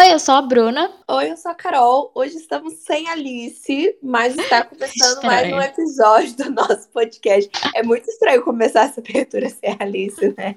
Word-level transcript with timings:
Oi, 0.00 0.14
eu 0.14 0.18
sou 0.18 0.34
a 0.34 0.40
Bruna. 0.40 0.90
Oi, 1.06 1.30
eu 1.30 1.36
sou 1.36 1.50
a 1.50 1.54
Carol. 1.54 2.10
Hoje 2.14 2.34
estamos 2.36 2.72
sem 2.72 3.06
Alice, 3.10 3.98
mas 4.02 4.34
está 4.34 4.64
começando 4.64 5.22
mais 5.22 5.52
um 5.52 5.60
episódio 5.60 6.36
do 6.36 6.50
nosso 6.52 6.88
podcast. 6.88 7.50
É 7.74 7.82
muito 7.82 8.08
estranho 8.08 8.42
começar 8.42 8.84
essa 8.84 8.98
abertura 9.00 9.50
sem 9.50 9.76
Alice, 9.78 10.34
né? 10.38 10.56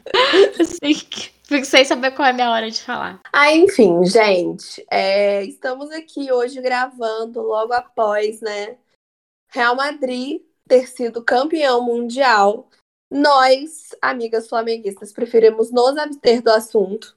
Sim. 0.64 0.94
Fico 1.44 1.66
sem 1.66 1.84
saber 1.84 2.12
qual 2.12 2.26
é 2.26 2.30
a 2.32 2.34
minha 2.34 2.50
hora 2.50 2.72
de 2.72 2.82
falar. 2.82 3.20
Ah, 3.34 3.52
enfim, 3.52 4.06
gente. 4.06 4.82
É, 4.90 5.44
estamos 5.44 5.92
aqui 5.92 6.32
hoje 6.32 6.62
gravando 6.62 7.42
logo 7.42 7.74
após, 7.74 8.40
né? 8.40 8.78
Real 9.52 9.76
Madrid 9.76 10.42
ter 10.70 10.88
sido 10.88 11.22
campeão 11.22 11.84
mundial. 11.84 12.70
Nós, 13.12 13.90
amigas 14.02 14.48
flamenguistas, 14.48 15.12
preferimos 15.12 15.70
nos 15.70 15.98
abster 15.98 16.42
do 16.42 16.50
assunto 16.50 17.14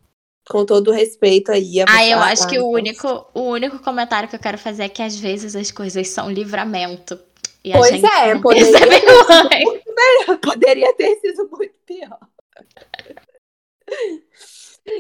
com 0.48 0.64
todo 0.64 0.92
respeito 0.92 1.50
aí. 1.50 1.80
ah, 1.88 2.06
eu 2.06 2.18
acho 2.18 2.48
que 2.48 2.58
o 2.58 2.68
único, 2.68 3.26
o 3.34 3.42
único 3.42 3.78
comentário 3.80 4.28
que 4.28 4.36
eu 4.36 4.40
quero 4.40 4.58
fazer 4.58 4.84
é 4.84 4.88
que 4.88 5.02
às 5.02 5.18
vezes 5.18 5.56
as 5.56 5.70
coisas 5.70 6.08
são 6.08 6.30
livramento. 6.30 7.18
E 7.64 7.72
pois 7.72 8.02
é, 8.02 8.38
poderia 8.38 8.72
ter, 8.72 9.00
sido 9.00 9.94
melhor, 9.96 10.38
poderia 10.40 10.94
ter 10.94 11.16
sido 11.16 11.48
muito 11.50 11.74
pior. 11.84 12.18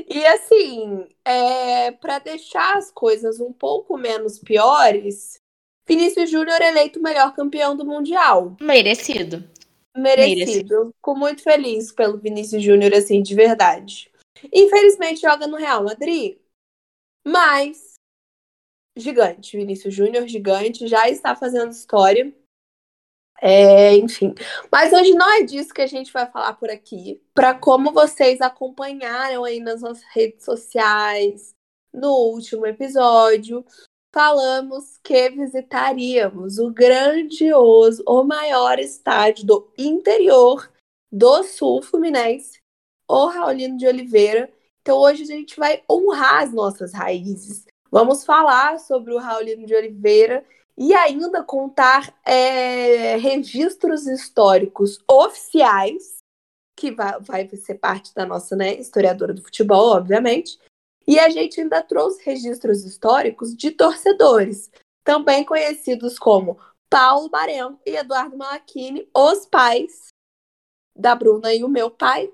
E 0.08 0.26
assim, 0.26 1.06
é, 1.24 1.92
para 1.92 2.18
deixar 2.18 2.76
as 2.76 2.90
coisas 2.90 3.38
um 3.38 3.52
pouco 3.52 3.96
menos 3.96 4.40
piores, 4.40 5.40
Vinícius 5.86 6.28
Júnior 6.28 6.60
eleito 6.60 6.98
o 6.98 7.02
melhor 7.02 7.32
campeão 7.36 7.76
do 7.76 7.86
Mundial. 7.86 8.56
Merecido. 8.60 9.44
Merecido. 9.96 10.38
Merecido. 10.38 10.92
Fico 10.96 11.14
muito 11.14 11.42
feliz 11.44 11.92
pelo 11.92 12.18
Vinícius 12.18 12.64
Júnior, 12.64 12.92
assim, 12.94 13.22
de 13.22 13.34
verdade. 13.34 14.10
Infelizmente 14.52 15.20
joga 15.20 15.46
no 15.46 15.56
Real 15.56 15.84
Madrid, 15.84 16.38
mas 17.26 17.94
gigante, 18.96 19.56
Vinícius 19.56 19.94
Júnior, 19.94 20.26
gigante, 20.26 20.88
já 20.88 21.08
está 21.08 21.36
fazendo 21.36 21.70
história. 21.70 22.34
É, 23.40 23.94
enfim. 23.94 24.34
Mas 24.72 24.92
hoje 24.92 25.12
não 25.12 25.30
é 25.34 25.42
disso 25.42 25.74
que 25.74 25.82
a 25.82 25.86
gente 25.86 26.10
vai 26.12 26.30
falar 26.30 26.54
por 26.54 26.70
aqui. 26.70 27.22
Para 27.34 27.54
como 27.54 27.92
vocês 27.92 28.40
acompanharam 28.40 29.44
aí 29.44 29.60
nas 29.60 29.82
nossas 29.82 30.04
redes 30.04 30.44
sociais, 30.44 31.54
no 31.92 32.12
último 32.12 32.66
episódio, 32.66 33.64
falamos 34.14 34.98
que 35.02 35.28
visitaríamos 35.30 36.58
o 36.58 36.70
grandioso, 36.70 38.02
o 38.06 38.24
maior 38.24 38.78
estádio 38.78 39.44
do 39.44 39.72
interior 39.76 40.72
do 41.12 41.42
sul 41.42 41.82
fluminense, 41.82 42.60
o 43.08 43.26
Raulino 43.26 43.76
de 43.76 43.86
Oliveira. 43.86 44.50
Então 44.82 44.98
hoje 44.98 45.22
a 45.22 45.26
gente 45.26 45.56
vai 45.56 45.82
honrar 45.90 46.42
as 46.42 46.52
nossas 46.52 46.92
raízes. 46.92 47.64
Vamos 47.90 48.24
falar 48.24 48.78
sobre 48.78 49.14
o 49.14 49.18
Raulino 49.18 49.66
de 49.66 49.74
Oliveira 49.74 50.44
e 50.76 50.94
ainda 50.94 51.42
contar 51.42 52.14
é, 52.24 53.16
registros 53.16 54.06
históricos 54.06 54.98
oficiais, 55.08 56.18
que 56.78 56.90
vai, 56.90 57.18
vai 57.20 57.48
ser 57.56 57.76
parte 57.76 58.14
da 58.14 58.26
nossa 58.26 58.54
né, 58.54 58.74
historiadora 58.74 59.32
do 59.32 59.42
futebol, 59.42 59.96
obviamente. 59.96 60.58
E 61.06 61.18
a 61.18 61.30
gente 61.30 61.60
ainda 61.60 61.82
trouxe 61.82 62.22
registros 62.24 62.84
históricos 62.84 63.56
de 63.56 63.70
torcedores, 63.70 64.70
também 65.02 65.44
conhecidos 65.44 66.18
como 66.18 66.58
Paulo 66.90 67.30
Barão 67.30 67.80
e 67.86 67.96
Eduardo 67.96 68.36
Malachini, 68.36 69.08
os 69.14 69.46
pais 69.46 70.08
da 70.94 71.14
Bruna 71.14 71.54
e 71.54 71.62
o 71.62 71.68
meu 71.68 71.90
pai, 71.90 72.30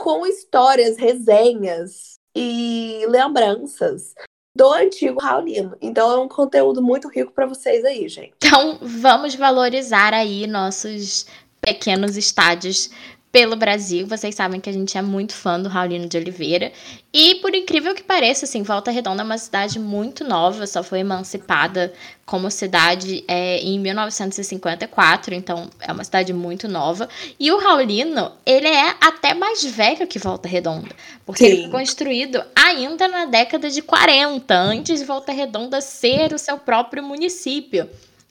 com 0.00 0.26
histórias, 0.26 0.96
resenhas 0.96 2.18
e 2.34 3.04
lembranças 3.06 4.14
do 4.56 4.72
antigo 4.72 5.20
Raulino. 5.20 5.76
Então 5.80 6.10
é 6.10 6.18
um 6.18 6.28
conteúdo 6.28 6.82
muito 6.82 7.06
rico 7.06 7.32
para 7.32 7.46
vocês 7.46 7.84
aí, 7.84 8.08
gente. 8.08 8.32
Então 8.36 8.78
vamos 8.80 9.34
valorizar 9.34 10.14
aí 10.14 10.46
nossos 10.46 11.26
pequenos 11.60 12.16
estádios 12.16 12.90
pelo 13.32 13.54
Brasil. 13.54 14.06
Vocês 14.06 14.34
sabem 14.34 14.60
que 14.60 14.68
a 14.68 14.72
gente 14.72 14.96
é 14.98 15.02
muito 15.02 15.34
fã 15.34 15.60
do 15.60 15.68
Raulino 15.68 16.08
de 16.08 16.16
Oliveira. 16.16 16.72
E 17.12 17.36
por 17.36 17.54
incrível 17.54 17.94
que 17.94 18.02
pareça, 18.02 18.44
assim, 18.44 18.62
Volta 18.62 18.90
Redonda 18.90 19.22
é 19.22 19.24
uma 19.24 19.38
cidade 19.38 19.78
muito 19.78 20.24
nova, 20.24 20.66
só 20.66 20.82
foi 20.82 21.00
emancipada 21.00 21.92
como 22.26 22.50
cidade 22.50 23.24
é, 23.26 23.58
em 23.58 23.78
1954, 23.78 25.34
então 25.34 25.68
é 25.80 25.92
uma 25.92 26.04
cidade 26.04 26.32
muito 26.32 26.68
nova. 26.68 27.08
E 27.38 27.50
o 27.50 27.58
Raulino, 27.58 28.32
ele 28.44 28.68
é 28.68 28.94
até 29.00 29.34
mais 29.34 29.64
velho 29.64 30.06
que 30.06 30.18
Volta 30.18 30.48
Redonda, 30.48 30.90
porque 31.26 31.44
Sim. 31.44 31.50
ele 31.50 31.62
foi 31.62 31.70
construído 31.70 32.42
ainda 32.54 33.08
na 33.08 33.24
década 33.26 33.68
de 33.68 33.82
40, 33.82 34.54
antes 34.54 35.00
de 35.00 35.04
Volta 35.04 35.32
Redonda 35.32 35.80
ser 35.80 36.32
o 36.32 36.38
seu 36.38 36.58
próprio 36.58 37.02
município. 37.02 37.88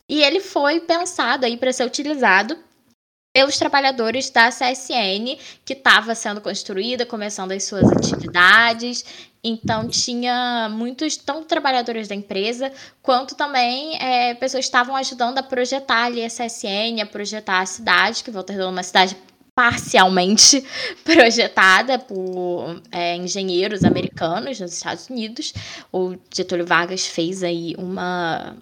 E 0.08 0.24
ele 0.24 0.40
foi 0.40 0.80
pensado 0.80 1.46
aí 1.46 1.56
para 1.56 1.72
ser 1.72 1.86
utilizado 1.86 2.58
pelos 3.34 3.58
trabalhadores 3.58 4.30
da 4.30 4.50
CSN, 4.50 5.38
que 5.64 5.74
estava 5.74 6.16
sendo 6.16 6.42
construída, 6.42 7.06
começando 7.06 7.52
as 7.52 7.64
suas 7.64 7.90
atividades. 7.92 9.06
Então, 9.44 9.88
tinha 9.88 10.68
muitos, 10.70 11.16
tanto 11.16 11.46
trabalhadores 11.46 12.08
da 12.08 12.16
empresa, 12.16 12.72
quanto 13.02 13.36
também 13.36 13.98
é, 14.02 14.34
pessoas 14.34 14.66
que 14.66 14.70
estavam 14.70 14.96
ajudando 14.96 15.38
a 15.38 15.44
projetar 15.44 16.06
ali 16.06 16.24
a 16.24 16.28
CSN, 16.28 17.02
a 17.02 17.06
projetar 17.06 17.62
a 17.62 17.66
cidade, 17.66 18.24
que 18.24 18.32
Volta 18.32 18.52
Redonda 18.52 18.72
é 18.72 18.74
uma 18.74 18.84
cidade 18.84 19.16
parcialmente 19.56 20.64
projetada 21.04 22.00
por 22.00 22.82
é, 22.92 23.16
engenheiros 23.16 23.84
americanos 23.84 24.60
nos 24.60 24.74
Estados 24.74 25.10
Unidos. 25.10 25.54
O 25.92 26.16
Getúlio 26.34 26.66
Vargas 26.66 27.06
fez 27.06 27.44
aí 27.44 27.76
uma 27.78 28.58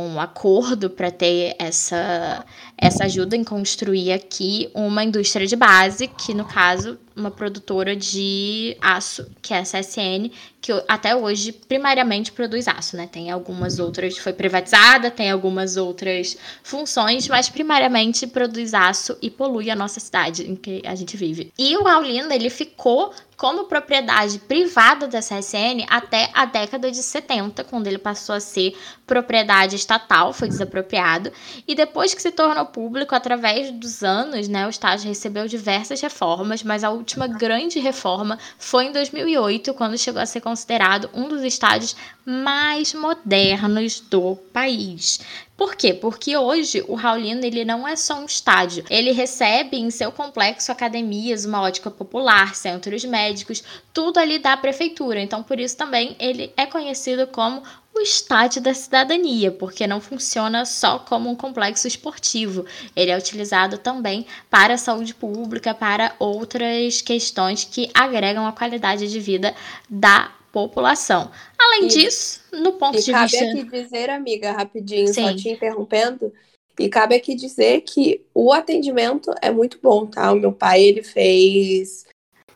um 0.00 0.20
acordo 0.20 0.90
para 0.90 1.10
ter 1.10 1.54
essa, 1.58 2.44
essa 2.76 3.04
ajuda 3.04 3.36
em 3.36 3.44
construir 3.44 4.12
aqui 4.12 4.70
uma 4.74 5.04
indústria 5.04 5.46
de 5.46 5.56
base, 5.56 6.08
que 6.08 6.34
no 6.34 6.44
caso 6.44 6.98
uma 7.16 7.30
produtora 7.30 7.94
de 7.94 8.76
aço, 8.80 9.26
que 9.42 9.52
é 9.52 9.58
a 9.58 9.62
CSN, 9.62 10.30
que 10.60 10.72
até 10.88 11.14
hoje 11.14 11.52
primariamente 11.52 12.32
produz 12.32 12.66
aço, 12.66 12.96
né? 12.96 13.06
Tem 13.10 13.30
algumas 13.30 13.78
outras, 13.78 14.16
foi 14.18 14.32
privatizada, 14.32 15.10
tem 15.10 15.30
algumas 15.30 15.76
outras 15.76 16.36
funções, 16.62 17.28
mas 17.28 17.48
primariamente 17.48 18.26
produz 18.26 18.74
aço 18.74 19.16
e 19.20 19.30
polui 19.30 19.70
a 19.70 19.76
nossa 19.76 20.00
cidade 20.00 20.50
em 20.50 20.56
que 20.56 20.82
a 20.84 20.94
gente 20.94 21.16
vive. 21.16 21.52
E 21.58 21.76
o 21.76 21.82
Raulino, 21.82 22.32
ele 22.32 22.50
ficou 22.50 23.12
como 23.40 23.64
propriedade 23.64 24.38
privada 24.40 25.08
da 25.08 25.20
CSN 25.20 25.86
até 25.88 26.28
a 26.34 26.44
década 26.44 26.90
de 26.90 27.02
70, 27.02 27.64
quando 27.64 27.86
ele 27.86 27.96
passou 27.96 28.34
a 28.34 28.40
ser 28.40 28.76
propriedade 29.06 29.76
estatal, 29.76 30.34
foi 30.34 30.46
desapropriado, 30.46 31.32
e 31.66 31.74
depois 31.74 32.12
que 32.12 32.20
se 32.20 32.30
tornou 32.30 32.66
público, 32.66 33.14
através 33.14 33.70
dos 33.70 34.02
anos, 34.02 34.46
né, 34.46 34.66
o 34.66 34.68
estádio 34.68 35.08
recebeu 35.08 35.48
diversas 35.48 36.02
reformas, 36.02 36.62
mas 36.62 36.84
a 36.84 36.90
última 36.90 37.26
grande 37.26 37.80
reforma 37.80 38.38
foi 38.58 38.84
em 38.84 38.92
2008, 38.92 39.72
quando 39.72 39.96
chegou 39.96 40.20
a 40.20 40.26
ser 40.26 40.42
considerado 40.42 41.08
um 41.14 41.26
dos 41.26 41.42
estádios 41.42 41.96
mais 42.26 42.92
modernos 42.92 44.00
do 44.00 44.36
país. 44.52 45.18
Por 45.60 45.76
quê? 45.76 45.92
Porque 45.92 46.34
hoje 46.34 46.82
o 46.88 46.94
Raulino 46.94 47.44
ele 47.44 47.66
não 47.66 47.86
é 47.86 47.94
só 47.94 48.18
um 48.18 48.24
estádio. 48.24 48.82
Ele 48.88 49.12
recebe 49.12 49.76
em 49.76 49.90
seu 49.90 50.10
complexo 50.10 50.72
academias, 50.72 51.44
uma 51.44 51.60
ótica 51.60 51.90
popular, 51.90 52.54
centros 52.54 53.04
médicos, 53.04 53.62
tudo 53.92 54.18
ali 54.18 54.38
da 54.38 54.56
prefeitura. 54.56 55.20
Então, 55.20 55.42
por 55.42 55.60
isso 55.60 55.76
também 55.76 56.16
ele 56.18 56.50
é 56.56 56.64
conhecido 56.64 57.26
como 57.26 57.62
o 57.94 58.00
estádio 58.00 58.62
da 58.62 58.72
cidadania, 58.72 59.50
porque 59.50 59.86
não 59.86 60.00
funciona 60.00 60.64
só 60.64 60.98
como 60.98 61.28
um 61.28 61.36
complexo 61.36 61.86
esportivo. 61.86 62.64
Ele 62.94 63.10
é 63.10 63.18
utilizado 63.18 63.78
também 63.78 64.26
para 64.48 64.74
a 64.74 64.78
saúde 64.78 65.14
pública, 65.14 65.74
para 65.74 66.14
outras 66.18 67.02
questões 67.02 67.64
que 67.64 67.90
agregam 67.92 68.46
a 68.46 68.52
qualidade 68.52 69.08
de 69.10 69.20
vida 69.20 69.54
da 69.88 70.32
população. 70.52 71.30
Além 71.58 71.84
e, 71.84 71.88
disso, 71.88 72.40
no 72.52 72.72
ponto 72.74 73.00
de 73.00 73.10
cabe 73.10 73.30
vista. 73.30 73.46
Cabe 73.46 73.60
aqui 73.60 73.70
dizer, 73.70 74.10
amiga, 74.10 74.52
rapidinho, 74.52 75.08
Sim. 75.08 75.22
só 75.22 75.36
te 75.36 75.48
interrompendo. 75.50 76.32
E 76.78 76.88
cabe 76.88 77.14
aqui 77.14 77.34
dizer 77.34 77.82
que 77.82 78.24
o 78.32 78.52
atendimento 78.52 79.32
é 79.42 79.50
muito 79.50 79.78
bom, 79.82 80.06
tá? 80.06 80.32
O 80.32 80.36
meu 80.36 80.52
pai, 80.52 80.82
ele 80.82 81.02
fez 81.02 82.06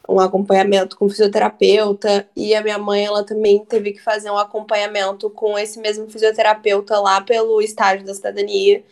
um 0.09 0.21
acompanhamento 0.21 0.97
com 0.97 1.09
fisioterapeuta 1.09 2.29
e 2.37 2.55
a 2.55 2.63
minha 2.63 2.79
mãe, 2.79 3.05
ela 3.05 3.25
também 3.25 3.65
teve 3.65 3.93
que 3.93 4.03
fazer 4.03 4.31
um 4.31 4.39
acompanhamento 4.39 5.31
com 5.31 5.59
esse 5.59 5.79
mesmo 5.79 6.09
fisioterapeuta 6.09 6.99
lá 7.01 7.21
pelo 7.21 7.61
estágio 7.61 8.07
da 8.07 8.15
cidadania. 8.15 8.85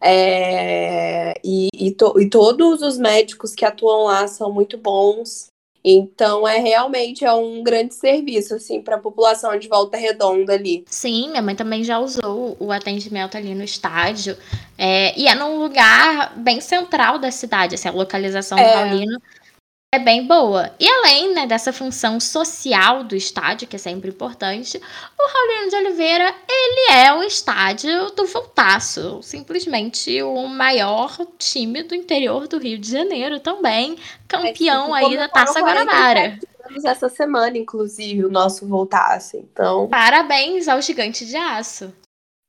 É, 0.00 1.34
e, 1.42 1.68
e, 1.74 1.90
to, 1.92 2.20
e 2.20 2.28
todos 2.28 2.82
os 2.82 2.98
médicos 2.98 3.54
que 3.54 3.64
atuam 3.64 4.04
lá 4.04 4.26
são 4.26 4.52
muito 4.52 4.76
bons. 4.76 5.46
Então 5.86 6.48
é 6.48 6.58
realmente 6.58 7.26
é 7.26 7.32
um 7.34 7.62
grande 7.62 7.94
serviço 7.94 8.54
assim 8.54 8.80
para 8.80 8.96
a 8.96 8.98
população 8.98 9.58
de 9.58 9.68
Volta 9.68 9.98
Redonda 9.98 10.54
ali. 10.54 10.82
Sim, 10.88 11.28
minha 11.28 11.42
mãe 11.42 11.54
também 11.54 11.84
já 11.84 11.98
usou 11.98 12.56
o 12.58 12.72
atendimento 12.72 13.36
ali 13.36 13.54
no 13.54 13.62
estádio 13.62 14.34
é, 14.78 15.18
e 15.18 15.26
é 15.26 15.34
num 15.34 15.58
lugar 15.58 16.38
bem 16.38 16.58
central 16.62 17.18
da 17.18 17.30
cidade, 17.30 17.74
assim, 17.74 17.88
a 17.88 17.92
localização 17.92 18.56
é. 18.56 18.66
do 18.66 18.72
Paulino 18.72 19.20
é 19.94 19.98
bem 19.98 20.26
boa. 20.26 20.72
E 20.78 20.88
além 20.88 21.32
né, 21.34 21.46
dessa 21.46 21.72
função 21.72 22.18
social 22.18 23.04
do 23.04 23.14
estádio, 23.14 23.68
que 23.68 23.76
é 23.76 23.78
sempre 23.78 24.10
importante, 24.10 24.80
o 25.18 25.28
Raulino 25.28 25.70
de 25.70 25.76
Oliveira, 25.76 26.34
ele 26.48 26.92
é 26.92 27.12
o 27.14 27.22
estádio 27.22 28.10
do 28.10 28.26
Voltaço. 28.26 29.20
Simplesmente 29.22 30.22
o 30.22 30.46
maior 30.46 31.16
time 31.38 31.82
do 31.82 31.94
interior 31.94 32.48
do 32.48 32.58
Rio 32.58 32.78
de 32.78 32.90
Janeiro 32.90 33.40
também. 33.40 33.96
Campeão 34.26 34.96
é, 34.96 35.04
aí 35.04 35.16
da 35.16 35.28
Taça 35.28 35.60
Guanabara. 35.60 36.38
Essa 36.84 37.08
semana, 37.08 37.56
inclusive, 37.56 38.24
o 38.24 38.30
nosso 38.30 38.66
Voltaço. 38.66 39.36
Então. 39.36 39.88
Parabéns 39.88 40.66
ao 40.66 40.80
gigante 40.80 41.24
de 41.24 41.36
aço. 41.36 41.92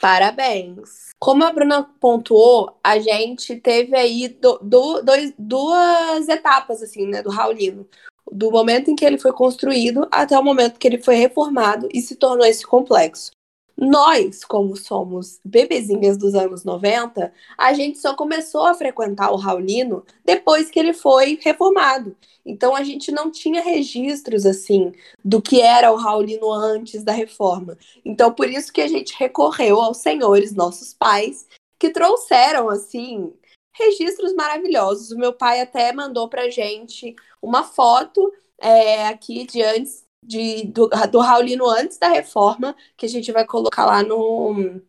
Parabéns. 0.05 1.15
Como 1.17 1.43
a 1.43 1.51
Bruna 1.51 1.81
pontuou, 1.99 2.77
a 2.83 2.99
gente 2.99 3.55
teve 3.55 3.97
aí 3.97 4.27
do, 4.27 4.59
do, 4.59 5.01
dois, 5.01 5.33
duas 5.35 6.29
etapas, 6.29 6.83
assim, 6.83 7.07
né, 7.07 7.23
do 7.23 7.31
Raulino. 7.31 7.87
Do 8.31 8.51
momento 8.51 8.91
em 8.91 8.95
que 8.95 9.03
ele 9.03 9.17
foi 9.17 9.33
construído 9.33 10.07
até 10.11 10.37
o 10.37 10.43
momento 10.43 10.77
que 10.77 10.87
ele 10.87 11.01
foi 11.01 11.15
reformado 11.15 11.89
e 11.91 12.01
se 12.01 12.15
tornou 12.17 12.45
esse 12.45 12.63
complexo. 12.63 13.31
Nós, 13.77 14.45
como 14.45 14.75
somos 14.77 15.39
bebezinhas 15.43 16.17
dos 16.17 16.33
anos 16.33 16.63
90, 16.63 17.33
a 17.57 17.73
gente 17.73 17.97
só 17.97 18.13
começou 18.13 18.65
a 18.65 18.73
frequentar 18.73 19.31
o 19.31 19.35
Raulino 19.35 20.05
depois 20.23 20.69
que 20.69 20.79
ele 20.79 20.93
foi 20.93 21.37
reformado. 21.41 22.15
Então 22.45 22.75
a 22.75 22.83
gente 22.83 23.11
não 23.11 23.29
tinha 23.29 23.61
registros 23.61 24.45
assim 24.45 24.93
do 25.23 25.41
que 25.41 25.61
era 25.61 25.91
o 25.91 25.97
Raulino 25.97 26.51
antes 26.51 27.03
da 27.03 27.11
reforma. 27.11 27.77
Então 28.05 28.31
por 28.31 28.49
isso 28.49 28.71
que 28.71 28.81
a 28.81 28.87
gente 28.87 29.15
recorreu 29.17 29.81
aos 29.81 29.97
senhores, 29.97 30.53
nossos 30.53 30.93
pais, 30.93 31.47
que 31.77 31.89
trouxeram 31.89 32.69
assim 32.69 33.33
registros 33.73 34.33
maravilhosos. 34.33 35.11
O 35.11 35.17
meu 35.17 35.33
pai 35.33 35.59
até 35.59 35.91
mandou 35.91 36.29
pra 36.29 36.49
gente 36.49 37.13
uma 37.41 37.63
foto 37.63 38.31
é, 38.57 39.07
aqui 39.07 39.45
de 39.45 39.61
antes 39.61 40.04
de, 40.25 40.65
do, 40.67 40.87
do 41.11 41.19
Raulino 41.19 41.67
antes 41.69 41.97
da 41.97 42.07
reforma, 42.09 42.75
que 42.97 43.05
a 43.05 43.09
gente 43.09 43.31
vai 43.31 43.45
colocar 43.45 43.85
lá 43.85 44.03
no, 44.03 44.81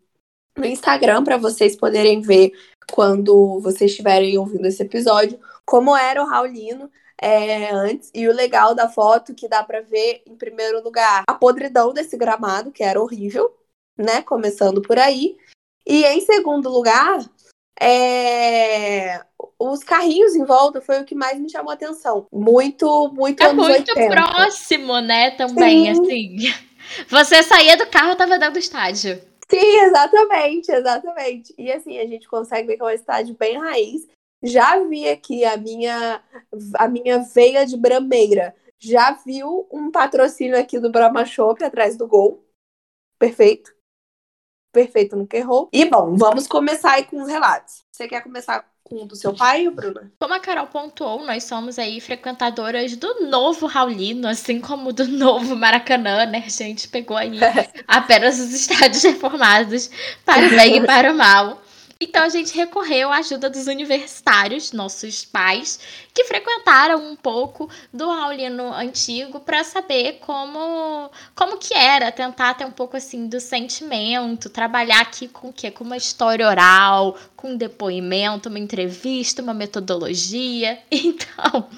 no 0.56 0.64
Instagram 0.64 1.22
para 1.24 1.36
vocês 1.36 1.76
poderem 1.76 2.20
ver 2.20 2.52
quando 2.90 3.60
vocês 3.60 3.90
estiverem 3.90 4.38
ouvindo 4.38 4.66
esse 4.66 4.82
episódio, 4.82 5.38
como 5.64 5.96
era 5.96 6.22
o 6.22 6.26
Raulino 6.26 6.90
é, 7.20 7.70
antes. 7.72 8.10
E 8.14 8.28
o 8.28 8.32
legal 8.32 8.74
da 8.74 8.88
foto 8.88 9.34
que 9.34 9.48
dá 9.48 9.62
para 9.62 9.80
ver, 9.82 10.22
em 10.26 10.36
primeiro 10.36 10.82
lugar, 10.82 11.24
a 11.26 11.34
podridão 11.34 11.92
desse 11.92 12.16
gramado, 12.16 12.72
que 12.72 12.82
era 12.82 13.00
horrível, 13.00 13.54
né? 13.96 14.22
Começando 14.22 14.80
por 14.82 14.98
aí. 14.98 15.36
E 15.86 16.04
em 16.04 16.20
segundo 16.20 16.68
lugar, 16.68 17.20
é... 17.80 19.20
os 19.58 19.82
carrinhos 19.84 20.34
em 20.34 20.44
volta 20.44 20.80
foi 20.80 21.00
o 21.00 21.04
que 21.04 21.14
mais 21.14 21.38
me 21.38 21.50
chamou 21.50 21.70
a 21.70 21.74
atenção. 21.74 22.26
Muito, 22.32 23.12
muito 23.14 23.42
É 23.42 23.52
muito 23.52 23.90
80. 23.90 24.08
próximo, 24.08 25.00
né? 25.00 25.32
Também, 25.32 25.94
Sim. 25.94 26.00
assim. 26.00 26.36
Você 27.08 27.42
saía 27.42 27.76
do 27.76 27.86
carro, 27.86 28.16
tava 28.16 28.38
dentro 28.38 28.54
do 28.54 28.58
estádio. 28.58 29.20
Sim, 29.48 29.80
exatamente, 29.80 30.70
exatamente. 30.70 31.54
E 31.56 31.70
assim, 31.70 31.98
a 31.98 32.06
gente 32.06 32.28
consegue 32.28 32.66
ver 32.66 32.76
que 32.76 32.82
é 32.82 32.86
um 32.86 32.90
estádio 32.90 33.36
bem 33.38 33.58
raiz. 33.58 34.06
Já 34.42 34.78
vi 34.84 35.08
aqui 35.08 35.44
a 35.44 35.56
minha, 35.56 36.22
a 36.74 36.88
minha 36.88 37.18
veia 37.18 37.64
de 37.64 37.76
brameira. 37.76 38.54
Já 38.78 39.12
viu 39.12 39.66
um 39.70 39.90
patrocínio 39.90 40.58
aqui 40.58 40.78
do 40.78 40.90
Brahma 40.90 41.24
Shop 41.24 41.62
atrás 41.62 41.96
do 41.96 42.06
gol. 42.06 42.44
Perfeito. 43.18 43.75
Perfeito, 44.76 45.16
nunca 45.16 45.38
errou. 45.38 45.70
E 45.72 45.86
bom, 45.86 46.14
vamos 46.18 46.46
começar 46.46 46.92
aí 46.92 47.04
com 47.04 47.22
os 47.22 47.28
relatos. 47.28 47.82
Você 47.90 48.06
quer 48.06 48.20
começar 48.20 48.62
com 48.84 49.04
o 49.04 49.06
do 49.06 49.16
seu 49.16 49.32
pai, 49.34 49.70
Bruna? 49.70 50.12
Como 50.20 50.34
a 50.34 50.38
Carol 50.38 50.66
pontuou, 50.66 51.24
nós 51.24 51.44
somos 51.44 51.78
aí 51.78 51.98
frequentadoras 51.98 52.94
do 52.94 53.26
novo 53.26 53.64
Raulino, 53.64 54.28
assim 54.28 54.60
como 54.60 54.92
do 54.92 55.08
novo 55.08 55.56
Maracanã, 55.56 56.26
né? 56.26 56.42
A 56.44 56.50
gente 56.50 56.88
pegou 56.88 57.16
aí 57.16 57.38
apenas 57.88 58.38
os 58.38 58.52
estádios 58.52 59.02
reformados 59.02 59.90
para 60.26 60.46
o 60.46 60.50
bem 60.50 60.76
e 60.76 60.86
para 60.86 61.10
o 61.10 61.16
mal. 61.16 61.62
Então 61.98 62.24
a 62.24 62.28
gente 62.28 62.54
recorreu 62.54 63.10
à 63.10 63.16
ajuda 63.16 63.48
dos 63.48 63.66
universitários, 63.66 64.72
nossos 64.72 65.24
pais, 65.24 65.80
que 66.12 66.24
frequentaram 66.24 67.10
um 67.10 67.16
pouco 67.16 67.70
do 67.90 68.08
Raulino 68.08 68.70
antigo 68.74 69.40
para 69.40 69.64
saber 69.64 70.18
como 70.20 71.10
como 71.34 71.56
que 71.56 71.72
era, 71.72 72.12
tentar 72.12 72.52
ter 72.54 72.66
um 72.66 72.70
pouco 72.70 72.98
assim 72.98 73.26
do 73.26 73.40
sentimento, 73.40 74.50
trabalhar 74.50 75.00
aqui 75.00 75.26
com 75.26 75.48
o 75.48 75.52
quê? 75.52 75.70
Com 75.70 75.84
uma 75.84 75.96
história 75.96 76.46
oral, 76.46 77.16
com 77.34 77.52
um 77.52 77.56
depoimento, 77.56 78.50
uma 78.50 78.58
entrevista, 78.58 79.40
uma 79.42 79.54
metodologia. 79.54 80.78
Então, 81.06 81.68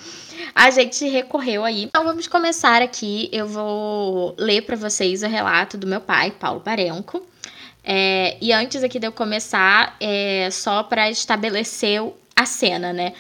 a 0.55 0.71
gente 0.71 1.07
recorreu 1.07 1.65
aí. 1.65 1.85
Então 1.85 2.05
vamos 2.05 2.27
começar 2.27 2.83
aqui. 2.83 3.29
Eu 3.33 3.47
vou 3.47 4.35
ler 4.39 4.63
para 4.63 4.77
vocês 4.77 5.23
o 5.23 5.27
relato 5.27 5.77
do 5.77 5.87
meu 5.87 6.01
pai, 6.01 6.31
Paulo 6.31 6.61
Barenco. 6.61 7.25
É, 7.83 8.37
e 8.41 8.53
antes 8.53 8.83
aqui 8.83 8.99
de 8.99 9.07
eu 9.07 9.13
começar, 9.13 9.97
é, 10.01 10.49
só 10.51 10.83
para 10.83 11.11
estabelecer 11.11 12.03
a 12.37 12.45
cena, 12.45 12.93
né? 12.93 13.15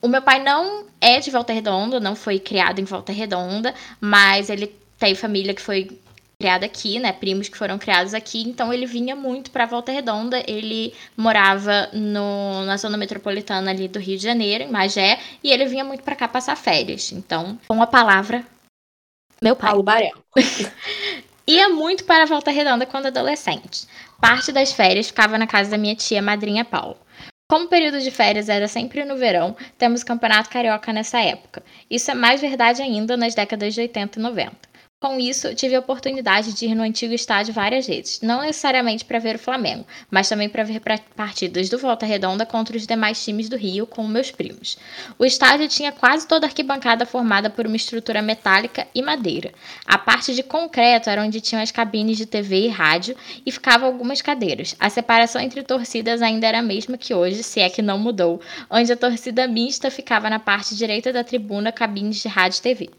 O 0.00 0.08
meu 0.08 0.22
pai 0.22 0.42
não 0.42 0.86
é 1.00 1.20
de 1.20 1.30
Volta 1.30 1.52
Redonda, 1.52 1.98
não 2.00 2.14
foi 2.16 2.38
criado 2.38 2.80
em 2.80 2.84
Volta 2.84 3.12
Redonda, 3.12 3.74
mas 4.00 4.48
ele 4.48 4.74
tem 4.98 5.14
família 5.14 5.54
que 5.54 5.60
foi 5.60 5.98
criada 6.38 6.66
aqui, 6.66 6.98
né? 6.98 7.12
Primos 7.12 7.48
que 7.48 7.56
foram 7.56 7.78
criados 7.78 8.12
aqui, 8.14 8.42
então 8.42 8.72
ele 8.72 8.86
vinha 8.86 9.16
muito 9.16 9.50
para 9.50 9.66
Volta 9.66 9.90
Redonda. 9.90 10.42
Ele 10.46 10.92
morava 11.16 11.88
no, 11.92 12.64
na 12.64 12.76
zona 12.76 12.96
metropolitana 12.96 13.70
ali 13.70 13.88
do 13.88 13.98
Rio 13.98 14.16
de 14.16 14.22
Janeiro, 14.22 14.64
em 14.64 14.70
Magé, 14.70 15.18
e 15.42 15.50
ele 15.50 15.66
vinha 15.66 15.84
muito 15.84 16.02
para 16.02 16.16
cá 16.16 16.28
passar 16.28 16.56
férias. 16.56 17.10
Então, 17.12 17.58
com 17.66 17.82
a 17.82 17.86
palavra, 17.86 18.44
meu 19.40 19.56
pai. 19.56 19.70
Paulo 19.70 19.82
Barel. 19.82 20.14
Ia 21.48 21.68
muito 21.68 22.02
para 22.02 22.26
Volta 22.26 22.50
Redonda 22.50 22.84
quando 22.84 23.06
adolescente. 23.06 23.86
Parte 24.20 24.50
das 24.50 24.72
férias 24.72 25.06
ficava 25.06 25.38
na 25.38 25.46
casa 25.46 25.70
da 25.70 25.78
minha 25.78 25.94
tia 25.94 26.20
madrinha 26.20 26.64
Paulo. 26.64 26.96
Como 27.48 27.66
o 27.66 27.68
período 27.68 28.00
de 28.00 28.10
férias 28.10 28.48
era 28.48 28.66
sempre 28.66 29.04
no 29.04 29.16
verão, 29.16 29.56
temos 29.78 30.02
campeonato 30.02 30.50
carioca 30.50 30.92
nessa 30.92 31.20
época. 31.20 31.62
Isso 31.88 32.10
é 32.10 32.14
mais 32.14 32.40
verdade 32.40 32.82
ainda 32.82 33.16
nas 33.16 33.32
décadas 33.32 33.74
de 33.74 33.80
80 33.80 34.18
e 34.18 34.22
90. 34.22 34.56
Com 34.98 35.20
isso, 35.20 35.54
tive 35.54 35.74
a 35.74 35.80
oportunidade 35.80 36.54
de 36.54 36.64
ir 36.64 36.74
no 36.74 36.82
antigo 36.82 37.12
estádio 37.12 37.52
várias 37.52 37.86
vezes, 37.86 38.22
não 38.22 38.40
necessariamente 38.40 39.04
para 39.04 39.18
ver 39.18 39.36
o 39.36 39.38
Flamengo, 39.38 39.86
mas 40.10 40.26
também 40.26 40.48
para 40.48 40.64
ver 40.64 40.80
partidas 41.14 41.68
do 41.68 41.76
Volta 41.76 42.06
Redonda 42.06 42.46
contra 42.46 42.74
os 42.74 42.86
demais 42.86 43.22
times 43.22 43.50
do 43.50 43.58
Rio 43.58 43.86
com 43.86 44.08
meus 44.08 44.30
primos. 44.30 44.78
O 45.18 45.26
estádio 45.26 45.68
tinha 45.68 45.92
quase 45.92 46.26
toda 46.26 46.46
a 46.46 46.48
arquibancada 46.48 47.04
formada 47.04 47.50
por 47.50 47.66
uma 47.66 47.76
estrutura 47.76 48.22
metálica 48.22 48.88
e 48.94 49.02
madeira. 49.02 49.52
A 49.84 49.98
parte 49.98 50.34
de 50.34 50.42
concreto 50.42 51.10
era 51.10 51.22
onde 51.22 51.42
tinham 51.42 51.62
as 51.62 51.70
cabines 51.70 52.16
de 52.16 52.24
TV 52.24 52.60
e 52.60 52.68
rádio 52.68 53.14
e 53.44 53.52
ficavam 53.52 53.88
algumas 53.88 54.22
cadeiras. 54.22 54.74
A 54.80 54.88
separação 54.88 55.42
entre 55.42 55.62
torcidas 55.62 56.22
ainda 56.22 56.46
era 56.46 56.60
a 56.60 56.62
mesma 56.62 56.96
que 56.96 57.12
hoje, 57.12 57.42
se 57.42 57.60
é 57.60 57.68
que 57.68 57.82
não 57.82 57.98
mudou, 57.98 58.40
onde 58.70 58.90
a 58.90 58.96
torcida 58.96 59.46
mista 59.46 59.90
ficava 59.90 60.30
na 60.30 60.38
parte 60.38 60.74
direita 60.74 61.12
da 61.12 61.22
tribuna, 61.22 61.70
cabines 61.70 62.16
de 62.16 62.28
rádio 62.28 62.60
e 62.60 62.62
TV. 62.62 62.90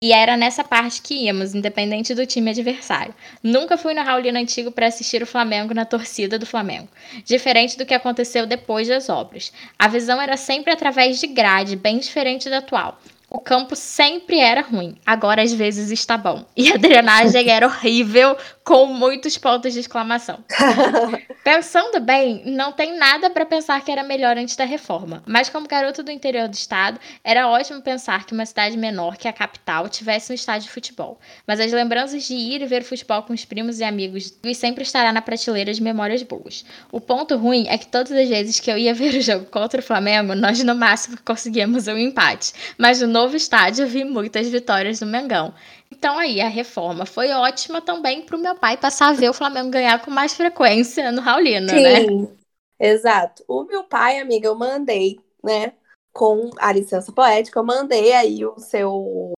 E 0.00 0.12
era 0.12 0.36
nessa 0.36 0.62
parte 0.62 1.02
que 1.02 1.24
íamos, 1.24 1.56
independente 1.56 2.14
do 2.14 2.24
time 2.24 2.52
adversário. 2.52 3.12
Nunca 3.42 3.76
fui 3.76 3.94
no 3.94 4.02
Raulino 4.04 4.38
Antigo 4.38 4.70
para 4.70 4.86
assistir 4.86 5.20
o 5.24 5.26
Flamengo 5.26 5.74
na 5.74 5.84
torcida 5.84 6.38
do 6.38 6.46
Flamengo. 6.46 6.86
Diferente 7.24 7.76
do 7.76 7.84
que 7.84 7.92
aconteceu 7.92 8.46
depois 8.46 8.86
das 8.86 9.08
obras. 9.08 9.52
A 9.76 9.88
visão 9.88 10.22
era 10.22 10.36
sempre 10.36 10.72
através 10.72 11.18
de 11.18 11.26
grade, 11.26 11.74
bem 11.74 11.98
diferente 11.98 12.48
da 12.48 12.58
atual. 12.58 13.00
O 13.28 13.40
campo 13.40 13.74
sempre 13.74 14.38
era 14.38 14.62
ruim, 14.62 14.96
agora 15.04 15.42
às 15.42 15.52
vezes 15.52 15.90
está 15.90 16.16
bom. 16.16 16.46
E 16.56 16.72
a 16.72 16.76
drenagem 16.76 17.50
era 17.50 17.66
horrível, 17.66 18.36
com 18.68 18.84
muitos 18.84 19.38
pontos 19.38 19.72
de 19.72 19.80
exclamação. 19.80 20.44
Pensando 21.42 22.00
bem, 22.00 22.42
não 22.44 22.70
tem 22.70 22.98
nada 22.98 23.30
para 23.30 23.46
pensar 23.46 23.82
que 23.82 23.90
era 23.90 24.02
melhor 24.02 24.36
antes 24.36 24.56
da 24.56 24.66
reforma, 24.66 25.22
mas 25.26 25.48
como 25.48 25.66
garoto 25.66 26.02
do 26.02 26.10
interior 26.10 26.46
do 26.46 26.52
estado, 26.52 27.00
era 27.24 27.48
ótimo 27.48 27.80
pensar 27.80 28.26
que 28.26 28.34
uma 28.34 28.44
cidade 28.44 28.76
menor 28.76 29.16
que 29.16 29.26
a 29.26 29.32
capital 29.32 29.88
tivesse 29.88 30.30
um 30.30 30.34
estádio 30.34 30.66
de 30.66 30.74
futebol. 30.74 31.18
Mas 31.46 31.60
as 31.60 31.72
lembranças 31.72 32.24
de 32.24 32.34
ir 32.34 32.60
e 32.60 32.66
ver 32.66 32.84
futebol 32.84 33.22
com 33.22 33.32
os 33.32 33.42
primos 33.42 33.80
e 33.80 33.84
amigos 33.84 34.34
sempre 34.54 34.82
estará 34.82 35.14
na 35.14 35.22
prateleira 35.22 35.72
de 35.72 35.82
memórias 35.82 36.22
boas. 36.22 36.62
O 36.92 37.00
ponto 37.00 37.38
ruim 37.38 37.66
é 37.68 37.78
que 37.78 37.86
todas 37.86 38.12
as 38.12 38.28
vezes 38.28 38.60
que 38.60 38.70
eu 38.70 38.76
ia 38.76 38.92
ver 38.92 39.14
o 39.14 39.22
jogo 39.22 39.46
contra 39.46 39.80
o 39.80 39.82
Flamengo, 39.82 40.34
nós 40.34 40.62
no 40.62 40.74
máximo 40.74 41.16
conseguíamos 41.24 41.88
um 41.88 41.96
empate, 41.96 42.52
mas 42.76 43.00
no 43.00 43.06
novo 43.06 43.34
estádio 43.34 43.84
eu 43.84 43.88
vi 43.88 44.04
muitas 44.04 44.46
vitórias 44.50 45.00
do 45.00 45.06
Mengão. 45.06 45.54
Então 45.90 46.18
aí 46.18 46.40
a 46.40 46.48
reforma 46.48 47.04
foi 47.06 47.30
ótima 47.30 47.80
também 47.80 48.24
para 48.24 48.36
o 48.36 48.40
meu 48.40 48.54
pai 48.54 48.76
passar 48.76 49.08
a 49.08 49.12
ver 49.12 49.28
o 49.28 49.34
Flamengo 49.34 49.70
ganhar 49.70 50.02
com 50.04 50.10
mais 50.10 50.34
frequência 50.34 51.10
no 51.10 51.20
Raulino, 51.20 51.68
Sim, 51.70 51.82
né? 51.82 52.00
Sim, 52.00 52.36
exato. 52.78 53.44
O 53.48 53.64
meu 53.64 53.84
pai, 53.84 54.18
amiga, 54.18 54.46
eu 54.46 54.54
mandei, 54.54 55.18
né? 55.42 55.72
Com 56.12 56.50
a 56.58 56.72
licença 56.72 57.12
poética, 57.12 57.58
eu 57.58 57.64
mandei 57.64 58.12
aí 58.12 58.44
o 58.44 58.58
seu 58.58 59.32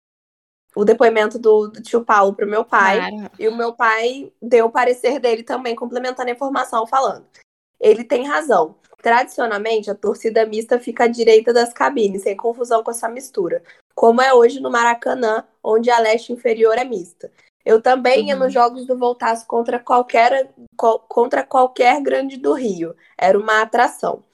o 0.74 0.84
depoimento 0.84 1.38
do, 1.38 1.68
do 1.68 1.82
tio 1.82 2.04
Paulo 2.04 2.34
para 2.34 2.46
o 2.46 2.48
meu 2.48 2.64
pai. 2.64 2.98
Claro. 2.98 3.30
E 3.38 3.48
o 3.48 3.56
meu 3.56 3.72
pai 3.72 4.32
deu 4.40 4.66
o 4.66 4.70
parecer 4.70 5.18
dele 5.18 5.42
também, 5.42 5.74
complementando 5.74 6.28
a 6.28 6.32
informação, 6.32 6.86
falando. 6.86 7.26
Ele 7.80 8.04
tem 8.04 8.26
razão. 8.26 8.76
Tradicionalmente, 9.02 9.90
a 9.90 9.94
torcida 9.94 10.44
mista 10.46 10.78
fica 10.78 11.04
à 11.04 11.08
direita 11.08 11.52
das 11.52 11.72
cabines, 11.72 12.22
sem 12.22 12.36
confusão 12.36 12.82
com 12.82 12.90
essa 12.90 13.08
mistura. 13.08 13.62
Como 14.00 14.22
é 14.22 14.32
hoje 14.32 14.60
no 14.60 14.70
Maracanã, 14.70 15.44
onde 15.62 15.90
a 15.90 15.98
leste 15.98 16.32
inferior 16.32 16.78
é 16.78 16.84
mista. 16.84 17.30
Eu 17.62 17.82
também 17.82 18.22
uhum. 18.22 18.28
ia 18.28 18.36
nos 18.36 18.50
jogos 18.50 18.86
do 18.86 18.96
Voltaço 18.96 19.46
contra 19.46 19.78
qualquer, 19.78 20.50
contra 21.06 21.44
qualquer 21.44 22.00
grande 22.00 22.38
do 22.38 22.54
Rio. 22.54 22.96
Era 23.18 23.38
uma 23.38 23.60
atração. 23.60 24.24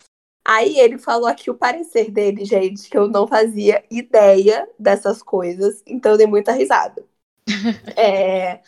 Aí 0.47 0.79
ele 0.79 0.99
falou 0.99 1.27
aqui 1.27 1.51
o 1.51 1.57
parecer 1.57 2.13
dele, 2.13 2.45
gente, 2.45 2.89
que 2.89 2.97
eu 2.97 3.09
não 3.09 3.27
fazia 3.27 3.83
ideia 3.91 4.69
dessas 4.79 5.21
coisas, 5.21 5.83
então 5.85 6.13
eu 6.13 6.19
dei 6.19 6.29
muita 6.29 6.53
risada. 6.53 7.05
é, 7.97 8.61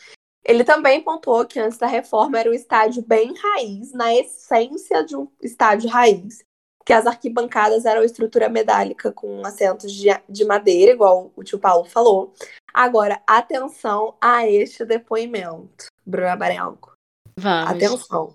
ele 0.45 0.64
também 0.64 1.00
pontuou 1.00 1.47
que 1.47 1.61
antes 1.61 1.78
da 1.78 1.87
reforma 1.87 2.40
era 2.40 2.50
um 2.50 2.55
estádio 2.55 3.05
bem 3.07 3.33
raiz, 3.40 3.93
na 3.93 4.12
essência 4.12 5.05
de 5.05 5.14
um 5.14 5.28
estádio 5.40 5.88
raiz, 5.88 6.43
que 6.88 6.92
as 6.95 7.07
arquibancadas 7.07 7.85
eram 7.85 8.02
estrutura 8.02 8.49
metálica 8.49 9.12
com 9.12 9.45
assentos 9.45 9.92
de, 9.92 10.09
de 10.26 10.42
madeira, 10.47 10.92
igual 10.92 11.30
o 11.37 11.45
tio 11.45 11.59
Paulo 11.59 11.85
falou. 11.85 12.33
Agora, 12.73 13.21
atenção 13.26 14.14
a 14.18 14.49
este 14.49 14.87
depoimento, 14.87 15.88
Bruna 16.07 16.35
Barenco. 16.35 16.95
Vamos. 17.38 17.71
Atenção. 17.73 18.35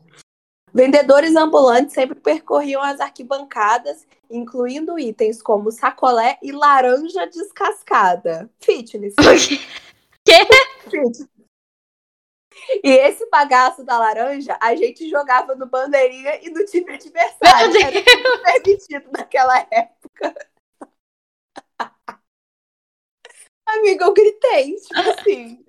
Vendedores 0.72 1.36
ambulantes 1.36 1.96
sempre 1.96 2.20
percorriam 2.20 2.84
as 2.84 3.00
arquibancadas, 3.00 4.06
incluindo 4.30 5.00
itens 5.00 5.42
como 5.42 5.72
sacolé 5.72 6.38
e 6.44 6.52
laranja 6.52 7.26
descascada. 7.26 8.48
Fitness. 8.60 9.16
Que? 10.26 10.46
Fitness. 10.90 11.28
E 12.84 12.90
esse 12.90 13.30
bagaço 13.30 13.84
da 13.84 13.98
laranja, 13.98 14.58
a 14.62 14.76
gente 14.76 15.10
jogava 15.10 15.56
no 15.56 15.66
bandeirinha 15.66 16.40
e 16.42 16.50
no 16.50 16.66
time 16.66 16.94
adversário. 16.94 17.78
Era 17.78 18.04
tudo 18.04 18.44
permitido 18.44 19.10
naquela 19.12 19.60
época. 19.70 20.36
Amiga, 23.66 24.06
eu 24.06 24.14
gritei, 24.14 24.76
tipo 24.76 25.10
assim. 25.10 25.64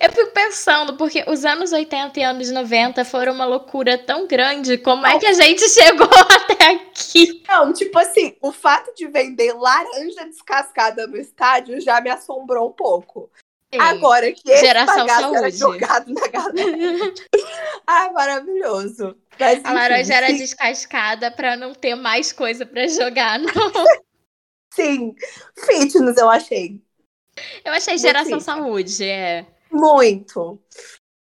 Eu 0.00 0.10
fico 0.10 0.32
pensando, 0.32 0.96
porque 0.96 1.24
os 1.28 1.44
anos 1.44 1.72
80 1.72 2.18
e 2.18 2.22
anos 2.24 2.50
90 2.50 3.04
foram 3.04 3.32
uma 3.32 3.44
loucura 3.44 3.96
tão 3.96 4.26
grande, 4.26 4.76
como 4.78 5.06
é 5.06 5.18
que 5.18 5.26
a 5.26 5.32
gente 5.32 5.68
chegou 5.68 6.08
até 6.28 6.72
aqui? 6.72 7.42
Não, 7.46 7.72
tipo 7.72 7.96
assim, 7.98 8.36
o 8.42 8.50
fato 8.50 8.92
de 8.94 9.06
vender 9.06 9.52
laranja 9.52 10.24
descascada 10.24 11.06
no 11.06 11.16
estádio 11.16 11.80
já 11.80 12.00
me 12.00 12.10
assombrou 12.10 12.68
um 12.68 12.72
pouco. 12.72 13.30
Agora 13.78 14.32
que 14.32 14.50
esse 14.50 14.64
Geração 14.64 15.08
saúde. 15.08 15.36
era 15.36 15.50
jogado 15.50 16.12
na 16.12 16.26
galera. 16.26 17.14
ah, 17.86 18.10
maravilhoso. 18.12 19.16
Mas, 19.38 19.64
a 19.64 19.72
laranja 19.72 20.14
era 20.14 20.32
descascada 20.32 21.30
para 21.30 21.56
não 21.56 21.72
ter 21.72 21.94
mais 21.94 22.32
coisa 22.32 22.66
para 22.66 22.88
jogar, 22.88 23.38
não. 23.38 23.52
sim, 24.74 25.14
fitness 25.56 26.16
eu 26.16 26.28
achei. 26.28 26.82
Eu 27.64 27.72
achei 27.72 27.96
geração 27.96 28.40
saúde, 28.40 29.04
é. 29.04 29.46
Muito. 29.70 30.60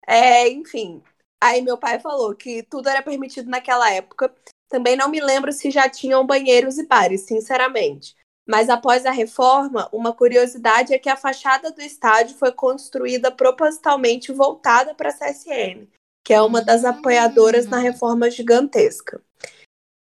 É, 0.08 0.48
enfim. 0.50 1.04
Aí 1.44 1.62
meu 1.62 1.78
pai 1.78 2.00
falou 2.00 2.34
que 2.34 2.64
tudo 2.64 2.88
era 2.90 3.02
permitido 3.02 3.50
naquela 3.50 3.92
época. 3.94 4.34
Também 4.70 4.96
não 4.96 5.10
me 5.10 5.20
lembro 5.20 5.52
se 5.52 5.70
já 5.70 5.90
tinham 5.90 6.26
banheiros 6.26 6.78
e 6.78 6.88
bares, 6.88 7.22
sinceramente. 7.22 8.16
Mas 8.48 8.70
após 8.70 9.06
a 9.06 9.12
reforma, 9.12 9.90
uma 9.92 10.14
curiosidade 10.14 10.94
é 10.94 11.00
que 11.00 11.10
a 11.10 11.18
fachada 11.18 11.70
do 11.70 11.82
estádio 11.82 12.38
foi 12.38 12.52
construída 12.52 13.30
propositalmente 13.30 14.32
voltada 14.32 14.96
para 14.96 15.10
a 15.10 15.14
CSN, 15.14 15.86
que 16.24 16.34
é 16.34 16.42
uma 16.42 16.62
das 16.62 16.86
apoiadoras 16.86 17.66
na 17.68 17.78
reforma 17.78 18.32
gigantesca. 18.32 19.22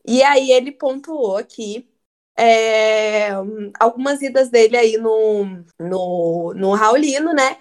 E 0.07 0.23
aí 0.23 0.53
ele 0.53 0.71
pontuou 0.71 1.37
aqui 1.37 1.89
é, 2.37 3.31
algumas 3.81 4.23
idas 4.23 4.51
dele 4.51 4.77
aí 4.77 4.97
no, 4.99 5.65
no, 5.81 6.55
no 6.55 6.75
Raulino, 6.75 7.33
né? 7.33 7.59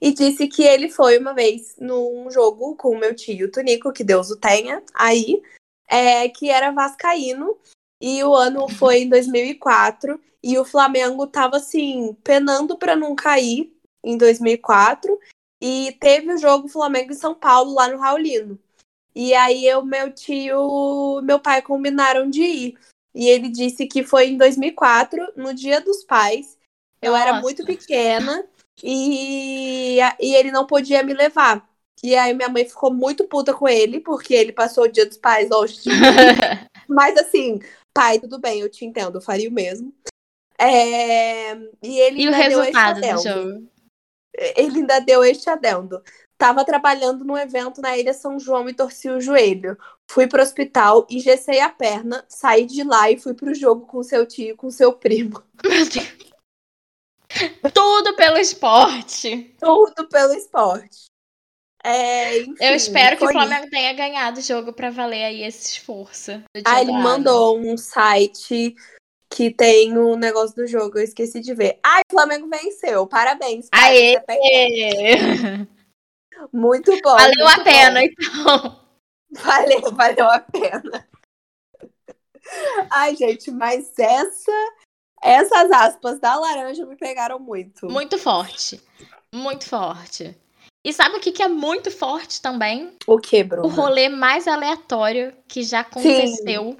E 0.00 0.12
disse 0.12 0.48
que 0.48 0.62
ele 0.62 0.88
foi 0.88 1.18
uma 1.18 1.34
vez 1.34 1.76
num 1.78 2.28
jogo 2.30 2.74
com 2.74 2.90
o 2.90 2.98
meu 2.98 3.14
tio 3.14 3.50
Tunico, 3.50 3.92
que 3.92 4.02
Deus 4.02 4.30
o 4.30 4.36
tenha, 4.36 4.82
aí, 4.94 5.42
é, 5.86 6.28
que 6.28 6.50
era 6.50 6.72
vascaíno, 6.72 7.56
e 8.06 8.22
o 8.22 8.34
ano 8.34 8.68
foi 8.68 8.98
em 8.98 9.08
2004 9.08 10.20
e 10.42 10.58
o 10.58 10.64
Flamengo 10.64 11.26
tava 11.26 11.56
assim 11.56 12.14
penando 12.22 12.76
para 12.76 12.94
não 12.94 13.14
cair 13.14 13.74
em 14.04 14.18
2004 14.18 15.18
e 15.58 15.96
teve 15.98 16.34
o 16.34 16.36
jogo 16.36 16.68
Flamengo 16.68 17.12
e 17.12 17.16
São 17.16 17.34
Paulo 17.34 17.72
lá 17.72 17.88
no 17.88 17.96
Raulino. 17.96 18.58
E 19.14 19.32
aí 19.32 19.66
eu, 19.66 19.82
meu 19.82 20.12
tio, 20.12 21.22
meu 21.22 21.40
pai 21.40 21.62
combinaram 21.62 22.28
de 22.28 22.42
ir. 22.42 22.78
E 23.14 23.26
ele 23.26 23.48
disse 23.48 23.86
que 23.86 24.02
foi 24.02 24.28
em 24.28 24.36
2004, 24.36 25.32
no 25.34 25.54
Dia 25.54 25.80
dos 25.80 26.04
Pais. 26.04 26.58
Eu 27.00 27.12
Nossa. 27.12 27.24
era 27.24 27.40
muito 27.40 27.64
pequena 27.64 28.44
e, 28.82 29.96
e 30.20 30.34
ele 30.34 30.50
não 30.52 30.66
podia 30.66 31.02
me 31.02 31.14
levar. 31.14 31.66
E 32.02 32.14
aí 32.14 32.34
minha 32.34 32.50
mãe 32.50 32.66
ficou 32.66 32.92
muito 32.92 33.24
puta 33.24 33.54
com 33.54 33.66
ele, 33.66 33.98
porque 33.98 34.34
ele 34.34 34.52
passou 34.52 34.84
o 34.84 34.88
Dia 34.88 35.06
dos 35.06 35.16
Pais 35.16 35.48
longe 35.48 35.80
de 35.80 35.88
mim. 35.88 35.96
Mas 36.86 37.16
assim, 37.16 37.60
pai, 37.94 38.18
tudo 38.18 38.40
bem, 38.40 38.60
eu 38.60 38.68
te 38.68 38.84
entendo, 38.84 39.18
eu 39.18 39.22
faria 39.22 39.48
o 39.48 39.52
mesmo. 39.52 39.94
É... 40.58 41.54
E 41.82 41.98
ele 42.00 42.22
e 42.22 42.28
o 42.28 42.32
resultado 42.32 43.00
do 43.00 43.22
jogo? 43.22 43.70
Ele 44.36 44.78
ainda 44.78 44.98
deu 44.98 45.24
este 45.24 45.48
adendo. 45.48 46.02
Tava 46.36 46.64
trabalhando 46.64 47.24
num 47.24 47.38
evento 47.38 47.80
na 47.80 47.96
Ilha 47.96 48.12
São 48.12 48.38
João 48.38 48.68
e 48.68 48.74
torci 48.74 49.08
o 49.08 49.20
joelho. 49.20 49.78
Fui 50.10 50.26
pro 50.26 50.42
hospital, 50.42 51.06
engessei 51.08 51.60
a 51.60 51.70
perna, 51.70 52.24
saí 52.28 52.66
de 52.66 52.82
lá 52.82 53.10
e 53.10 53.18
fui 53.18 53.34
pro 53.34 53.54
jogo 53.54 53.86
com 53.86 54.02
seu 54.02 54.26
tio 54.26 54.50
e 54.50 54.56
com 54.56 54.70
seu 54.70 54.92
primo. 54.92 55.42
Meu 55.64 55.88
Deus. 55.88 56.24
Tudo 57.72 58.16
pelo 58.16 58.36
esporte. 58.36 59.54
Tudo 59.58 60.08
pelo 60.08 60.34
esporte. 60.34 61.06
É, 61.84 62.38
enfim, 62.38 62.54
eu 62.60 62.74
espero 62.74 63.18
que 63.18 63.26
o 63.26 63.30
Flamengo 63.30 63.68
tenha 63.68 63.92
ganhado 63.92 64.40
o 64.40 64.42
jogo 64.42 64.72
para 64.72 64.90
valer 64.90 65.24
aí 65.24 65.42
esse 65.42 65.72
esforço. 65.72 66.42
Ah, 66.64 66.80
ele 66.80 66.92
mandou 66.92 67.58
um 67.58 67.76
site 67.76 68.74
que 69.30 69.50
tem 69.50 69.98
o 69.98 70.14
um 70.14 70.16
negócio 70.16 70.56
do 70.56 70.66
jogo, 70.66 70.98
eu 70.98 71.04
esqueci 71.04 71.40
de 71.40 71.52
ver. 71.52 71.78
Ai, 71.84 72.00
o 72.10 72.14
Flamengo 72.14 72.48
venceu. 72.48 73.06
Parabéns. 73.06 73.68
Aê! 73.70 74.16
Muito 76.52 76.90
bom. 77.02 77.16
Valeu 77.16 77.46
muito 77.46 77.60
a 77.60 77.64
pena, 77.64 78.00
bom. 78.00 78.06
então. 78.06 78.80
Valeu, 79.30 79.92
valeu 79.92 80.30
a 80.30 80.40
pena. 80.40 81.08
Ai, 82.90 83.14
gente, 83.16 83.50
mas 83.50 83.92
essa 83.98 84.52
essas 85.22 85.70
aspas 85.70 86.20
da 86.20 86.36
laranja 86.36 86.84
me 86.84 86.96
pegaram 86.96 87.38
muito. 87.38 87.90
Muito 87.90 88.18
forte. 88.18 88.80
Muito 89.32 89.66
forte. 89.66 90.36
E 90.84 90.92
sabe 90.92 91.16
o 91.16 91.20
que, 91.20 91.32
que 91.32 91.42
é 91.42 91.48
muito 91.48 91.90
forte 91.90 92.42
também? 92.42 92.92
O 93.06 93.18
que, 93.18 93.42
Bruno? 93.42 93.66
O 93.66 93.70
rolê 93.70 94.10
mais 94.10 94.46
aleatório 94.46 95.32
que 95.48 95.62
já 95.62 95.80
aconteceu 95.80 96.62
Sim. 96.72 96.76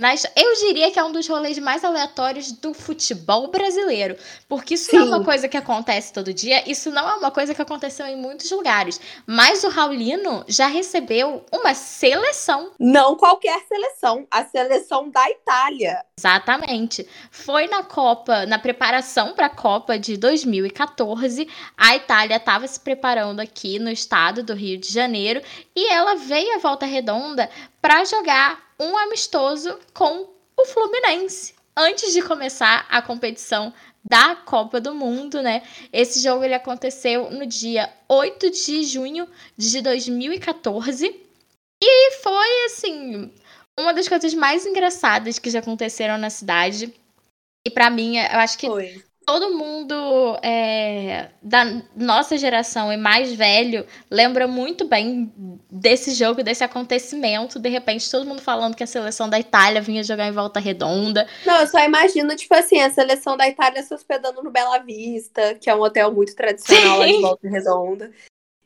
Nas, 0.00 0.24
eu 0.36 0.54
diria 0.54 0.92
que 0.92 0.98
é 1.00 1.02
um 1.02 1.10
dos 1.10 1.26
rolês 1.26 1.58
mais 1.58 1.82
aleatórios 1.82 2.52
do 2.52 2.72
futebol 2.72 3.48
brasileiro. 3.48 4.16
Porque 4.48 4.74
isso 4.74 4.92
Sim. 4.92 4.98
não 4.98 5.02
é 5.02 5.08
uma 5.08 5.24
coisa 5.24 5.48
que 5.48 5.56
acontece 5.56 6.12
todo 6.12 6.32
dia, 6.32 6.62
isso 6.70 6.92
não 6.92 7.10
é 7.10 7.16
uma 7.16 7.32
coisa 7.32 7.52
que 7.52 7.60
aconteceu 7.60 8.06
em 8.06 8.14
muitos 8.14 8.48
lugares. 8.52 9.00
Mas 9.26 9.64
o 9.64 9.68
Raulino 9.68 10.44
já 10.46 10.68
recebeu 10.68 11.44
uma 11.52 11.74
seleção. 11.74 12.70
Não 12.78 13.16
qualquer 13.16 13.60
seleção, 13.66 14.24
a 14.30 14.44
seleção 14.44 15.10
da 15.10 15.28
Itália. 15.30 16.04
Exatamente. 16.16 17.04
Foi 17.32 17.66
na 17.66 17.82
Copa, 17.82 18.46
na 18.46 18.60
preparação 18.60 19.34
para 19.34 19.46
a 19.46 19.50
Copa 19.50 19.98
de 19.98 20.16
2014. 20.16 21.48
A 21.76 21.96
Itália 21.96 22.36
estava 22.36 22.68
se 22.68 22.78
preparando 22.78 23.40
aqui 23.40 23.80
no 23.80 23.90
estado 23.90 24.44
do 24.44 24.54
Rio 24.54 24.78
de 24.78 24.92
Janeiro 24.92 25.42
e 25.74 25.92
ela 25.92 26.14
veio 26.14 26.54
à 26.54 26.58
Volta 26.58 26.86
Redonda 26.86 27.50
para 27.82 28.04
jogar 28.04 28.67
um 28.78 28.96
amistoso 28.96 29.78
com 29.92 30.28
o 30.56 30.64
Fluminense 30.64 31.54
antes 31.76 32.12
de 32.12 32.22
começar 32.22 32.86
a 32.88 33.00
competição 33.00 33.72
da 34.04 34.34
Copa 34.34 34.80
do 34.80 34.94
Mundo, 34.94 35.42
né? 35.42 35.62
Esse 35.92 36.20
jogo 36.20 36.44
ele 36.44 36.54
aconteceu 36.54 37.30
no 37.30 37.46
dia 37.46 37.92
8 38.08 38.50
de 38.50 38.84
junho 38.84 39.28
de 39.56 39.80
2014 39.82 41.06
e 41.82 42.10
foi 42.22 42.64
assim 42.66 43.32
uma 43.78 43.94
das 43.94 44.08
coisas 44.08 44.34
mais 44.34 44.66
engraçadas 44.66 45.38
que 45.38 45.50
já 45.50 45.60
aconteceram 45.60 46.18
na 46.18 46.30
cidade. 46.30 46.92
E 47.66 47.70
para 47.70 47.90
mim, 47.90 48.16
eu 48.16 48.38
acho 48.40 48.58
que 48.58 48.66
foi 48.66 49.04
todo 49.28 49.52
mundo 49.52 50.38
é, 50.42 51.28
da 51.42 51.82
nossa 51.94 52.38
geração 52.38 52.90
e 52.90 52.96
mais 52.96 53.34
velho 53.34 53.84
lembra 54.10 54.48
muito 54.48 54.86
bem 54.86 55.30
desse 55.70 56.12
jogo, 56.12 56.42
desse 56.42 56.64
acontecimento. 56.64 57.58
De 57.58 57.68
repente, 57.68 58.10
todo 58.10 58.24
mundo 58.24 58.40
falando 58.40 58.74
que 58.74 58.82
a 58.82 58.86
seleção 58.86 59.28
da 59.28 59.38
Itália 59.38 59.82
vinha 59.82 60.02
jogar 60.02 60.26
em 60.28 60.32
volta 60.32 60.58
redonda. 60.58 61.28
Não, 61.44 61.60
eu 61.60 61.66
só 61.66 61.84
imagino, 61.84 62.34
tipo 62.36 62.54
assim, 62.54 62.80
a 62.80 62.88
seleção 62.88 63.36
da 63.36 63.46
Itália 63.46 63.82
se 63.82 63.92
hospedando 63.92 64.42
no 64.42 64.50
Bela 64.50 64.78
Vista, 64.78 65.54
que 65.56 65.68
é 65.68 65.74
um 65.74 65.82
hotel 65.82 66.10
muito 66.10 66.34
tradicional 66.34 67.00
lá 67.00 67.06
de 67.06 67.20
volta 67.20 67.48
redonda. 67.50 68.10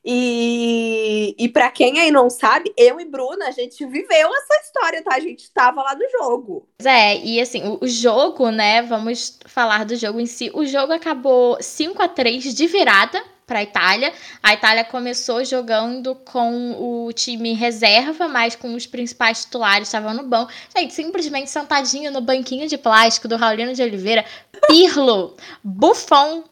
E, 0.04 0.91
e 1.38 1.48
para 1.48 1.70
quem 1.70 2.00
aí 2.00 2.10
não 2.10 2.30
sabe, 2.30 2.72
eu 2.76 3.00
e 3.00 3.04
Bruna, 3.04 3.46
a 3.46 3.50
gente 3.50 3.84
viveu 3.84 4.30
essa 4.34 4.62
história, 4.62 5.02
tá? 5.02 5.14
A 5.14 5.20
gente 5.20 5.40
estava 5.40 5.82
lá 5.82 5.94
no 5.94 6.08
jogo. 6.10 6.68
É, 6.84 7.16
e 7.18 7.40
assim, 7.40 7.62
o, 7.64 7.78
o, 7.82 7.88
jogo, 7.88 8.50
né? 8.50 8.82
Vamos 8.82 9.38
falar 9.46 9.84
do 9.84 9.96
jogo 9.96 10.20
em 10.20 10.26
si. 10.26 10.50
O 10.54 10.64
jogo 10.64 10.92
acabou 10.92 11.56
5 11.60 12.02
a 12.02 12.08
3 12.08 12.54
de 12.54 12.66
virada 12.66 13.22
para 13.46 13.58
a 13.58 13.62
Itália. 13.62 14.12
A 14.42 14.54
Itália 14.54 14.84
começou 14.84 15.44
jogando 15.44 16.14
com 16.14 17.06
o 17.06 17.12
time 17.12 17.52
reserva, 17.52 18.28
mas 18.28 18.56
com 18.56 18.74
os 18.74 18.86
principais 18.86 19.44
titulares 19.44 19.88
estavam 19.88 20.14
no 20.14 20.22
banco. 20.22 20.52
Gente, 20.76 20.94
simplesmente 20.94 21.50
sentadinho 21.50 22.10
no 22.10 22.20
banquinho 22.20 22.68
de 22.68 22.78
plástico 22.78 23.28
do 23.28 23.36
Raulino 23.36 23.74
de 23.74 23.82
Oliveira, 23.82 24.24
Pirlo, 24.66 25.36
Buffon, 25.62 26.44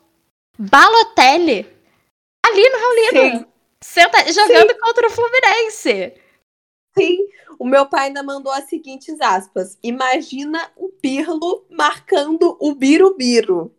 Balotelli, 0.58 1.66
ali 2.44 2.68
no 2.68 2.78
Raulino. 2.78 3.38
Sim. 3.38 3.49
Senta, 3.82 4.30
jogando 4.32 4.72
Sim. 4.72 4.78
contra 4.80 5.06
o 5.06 5.10
Fluminense. 5.10 6.14
Sim, 6.98 7.18
o 7.58 7.64
meu 7.64 7.86
pai 7.86 8.08
ainda 8.08 8.22
mandou 8.22 8.52
as 8.52 8.64
seguintes 8.64 9.20
aspas. 9.20 9.78
Imagina 9.82 10.70
o 10.76 10.88
Pirlo 10.88 11.66
marcando 11.70 12.56
o 12.60 12.74
Birubiru. 12.74 13.74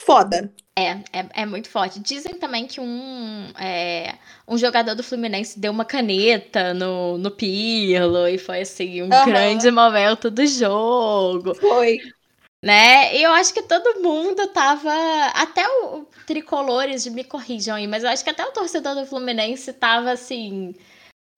Foda. 0.00 0.52
É, 0.76 0.90
é, 0.90 1.42
é 1.42 1.46
muito 1.46 1.68
forte. 1.68 2.00
Dizem 2.00 2.34
também 2.34 2.66
que 2.66 2.80
um, 2.80 3.48
é, 3.58 4.18
um 4.46 4.58
jogador 4.58 4.94
do 4.94 5.04
Fluminense 5.04 5.58
deu 5.58 5.70
uma 5.70 5.84
caneta 5.84 6.74
no, 6.74 7.16
no 7.16 7.30
Pirlo 7.30 8.26
e 8.28 8.38
foi 8.38 8.62
assim 8.62 9.02
um 9.02 9.04
uhum. 9.04 9.24
grande 9.24 9.70
momento 9.70 10.30
do 10.30 10.44
jogo. 10.46 11.54
Foi. 11.54 11.98
Né? 12.64 13.14
E 13.14 13.22
eu 13.22 13.30
acho 13.32 13.52
que 13.52 13.60
todo 13.60 14.00
mundo 14.00 14.46
tava. 14.48 14.90
Até 15.34 15.62
o 15.68 16.06
tricolores, 16.26 17.06
me 17.06 17.22
corrijam 17.22 17.76
aí, 17.76 17.86
mas 17.86 18.02
eu 18.02 18.08
acho 18.08 18.24
que 18.24 18.30
até 18.30 18.42
o 18.42 18.52
torcedor 18.52 18.94
do 18.94 19.04
Fluminense 19.04 19.70
tava 19.74 20.10
assim. 20.10 20.74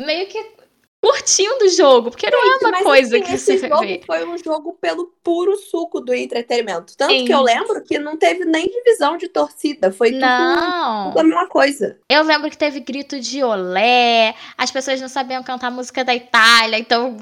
Meio 0.01 0.29
que 0.29 0.57
curtindo 1.03 1.65
o 1.65 1.69
jogo, 1.69 2.11
porque 2.11 2.31
não 2.31 2.39
é 2.39 2.57
uma 2.59 2.83
coisa 2.83 3.17
assim, 3.17 3.25
que 3.25 3.39
você 3.39 3.59
jogo 3.59 3.81
vê. 3.81 4.01
Foi 4.07 4.25
um 4.25 4.39
jogo 4.39 4.79
pelo 4.81 5.07
puro 5.23 5.57
suco 5.57 6.01
do 6.01 6.15
entretenimento. 6.15 6.97
Tanto 6.97 7.13
Sim. 7.13 7.25
que 7.25 7.35
eu 7.35 7.43
lembro 7.43 7.83
que 7.83 7.99
não 7.99 8.17
teve 8.17 8.45
nem 8.45 8.69
divisão 8.69 9.17
de 9.17 9.29
torcida. 9.29 9.91
Foi 9.91 10.13
não. 10.13 11.09
tudo 11.09 11.21
a 11.21 11.25
mesma 11.25 11.49
coisa. 11.49 11.99
Eu 12.09 12.23
lembro 12.23 12.49
que 12.51 12.59
teve 12.59 12.79
grito 12.81 13.19
de 13.19 13.43
olé, 13.43 14.35
as 14.57 14.71
pessoas 14.71 15.01
não 15.01 15.09
sabiam 15.09 15.43
cantar 15.43 15.73
música 15.73 16.05
da 16.05 16.15
Itália, 16.15 16.79
então 16.79 17.17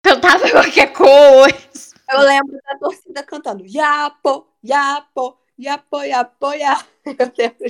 cantava 0.00 0.46
qualquer 0.50 0.92
coisa. 0.92 1.91
Eu 2.10 2.20
lembro 2.20 2.58
da 2.64 2.78
torcida 2.78 3.22
cantando 3.22 3.64
Yapo, 3.66 4.46
Yapo, 4.64 5.38
Yapo, 5.58 6.02
Yapo, 6.02 6.52
Yapo. 6.52 6.92
Eu 7.04 7.32
lembro 7.36 7.66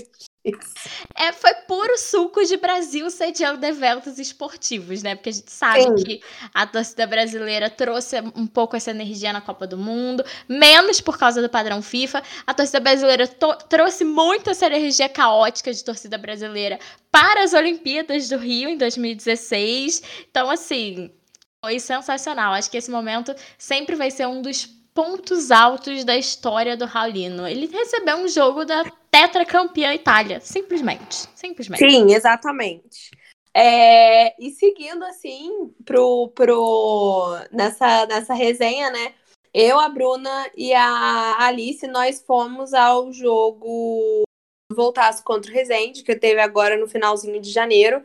é, 1.14 1.32
foi 1.32 1.54
puro 1.68 1.96
suco 1.96 2.44
de 2.44 2.56
Brasil 2.56 3.08
sediando 3.10 3.64
eventos 3.64 4.18
esportivos, 4.18 5.00
né? 5.00 5.14
Porque 5.14 5.28
a 5.28 5.32
gente 5.32 5.52
sabe 5.52 5.82
Sim. 5.82 5.94
que 5.94 6.20
a 6.52 6.66
torcida 6.66 7.06
brasileira 7.06 7.70
trouxe 7.70 8.16
um 8.34 8.46
pouco 8.46 8.74
essa 8.74 8.90
energia 8.90 9.32
na 9.32 9.40
Copa 9.40 9.68
do 9.68 9.78
Mundo, 9.78 10.24
menos 10.48 11.00
por 11.00 11.16
causa 11.16 11.40
do 11.40 11.48
padrão 11.48 11.80
FIFA. 11.80 12.22
A 12.44 12.52
torcida 12.52 12.80
brasileira 12.80 13.28
trouxe 13.68 14.04
muito 14.04 14.50
essa 14.50 14.66
energia 14.66 15.08
caótica 15.08 15.72
de 15.72 15.84
torcida 15.84 16.18
brasileira 16.18 16.80
para 17.10 17.44
as 17.44 17.52
Olimpíadas 17.52 18.28
do 18.28 18.36
Rio 18.36 18.68
em 18.68 18.76
2016. 18.76 20.02
Então, 20.28 20.50
assim, 20.50 21.12
foi 21.64 21.78
sensacional. 21.78 22.52
Acho 22.52 22.70
que 22.70 22.76
esse 22.76 22.90
momento 22.90 23.34
sempre 23.56 23.94
vai 23.94 24.10
ser 24.10 24.26
um 24.26 24.42
dos 24.42 24.66
pontos 24.92 25.50
altos 25.50 26.04
da 26.04 26.16
história 26.16 26.76
do 26.76 26.84
Raulino. 26.84 27.46
Ele 27.46 27.66
recebeu 27.66 28.16
um 28.16 28.28
jogo 28.28 28.64
da 28.64 28.84
tetracampeã 29.10 29.94
Itália, 29.94 30.40
simplesmente, 30.40 31.28
simplesmente. 31.34 31.78
Sim, 31.78 32.12
exatamente. 32.12 33.10
É, 33.54 34.34
e 34.42 34.50
seguindo 34.50 35.04
assim 35.04 35.72
pro, 35.84 36.28
pro 36.34 37.38
nessa 37.52 38.06
nessa 38.06 38.34
resenha, 38.34 38.90
né? 38.90 39.14
Eu, 39.54 39.78
a 39.78 39.88
Bruna 39.88 40.50
e 40.56 40.72
a 40.72 41.36
Alice, 41.44 41.86
nós 41.86 42.22
fomos 42.26 42.72
ao 42.72 43.12
jogo 43.12 44.22
Voltasse 44.72 45.22
contra 45.22 45.50
o 45.50 45.54
Resende, 45.54 46.02
que 46.02 46.16
teve 46.16 46.40
agora 46.40 46.78
no 46.78 46.88
finalzinho 46.88 47.38
de 47.38 47.50
janeiro. 47.50 48.02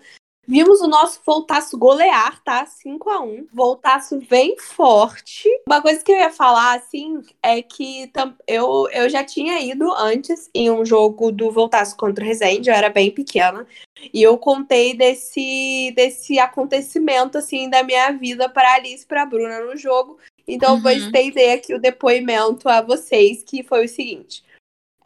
Vimos 0.50 0.80
o 0.80 0.88
nosso 0.88 1.20
Voltaço 1.25 1.77
golear, 1.77 2.42
tá? 2.42 2.66
5 2.66 3.10
a 3.10 3.22
1 3.22 3.48
Voltaço 3.54 4.17
bem 4.30 4.58
forte. 4.58 5.50
Uma 5.67 5.82
coisa 5.82 6.02
que 6.02 6.10
eu 6.10 6.15
ia 6.15 6.32
falar, 6.32 6.78
assim, 6.78 7.21
é 7.43 7.62
que 7.62 8.10
eu, 8.48 8.88
eu 8.93 9.10
já 9.10 9.26
tinha 9.26 9.60
ido 9.60 9.91
antes 9.91 10.50
em 10.56 10.71
um 10.71 10.86
jogo 10.86 11.34
do 11.34 11.52
Voltaço 11.52 11.98
contra 11.98 12.24
o 12.24 12.28
Resende, 12.28 12.69
eu 12.69 12.76
era 12.76 12.89
bem 12.89 13.12
pequena. 13.12 13.67
E 14.13 14.24
eu 14.24 14.38
contei 14.38 14.95
desse, 14.95 15.91
desse 15.93 16.39
acontecimento, 16.39 17.38
assim, 17.38 17.69
da 17.69 17.84
minha 17.84 18.12
vida 18.12 18.48
para 18.48 18.76
Alice 18.76 19.04
e 19.04 19.08
pra 19.08 19.26
Bruna 19.26 19.60
no 19.60 19.76
jogo. 19.76 20.17
Então, 20.48 20.71
uhum. 20.71 20.78
eu 20.78 20.84
vou 20.84 20.91
estender 20.91 21.58
aqui 21.58 21.74
o 21.74 21.82
depoimento 21.82 22.69
a 22.69 22.82
vocês, 22.82 23.43
que 23.43 23.63
foi 23.63 23.84
o 23.84 23.89
seguinte. 23.89 24.46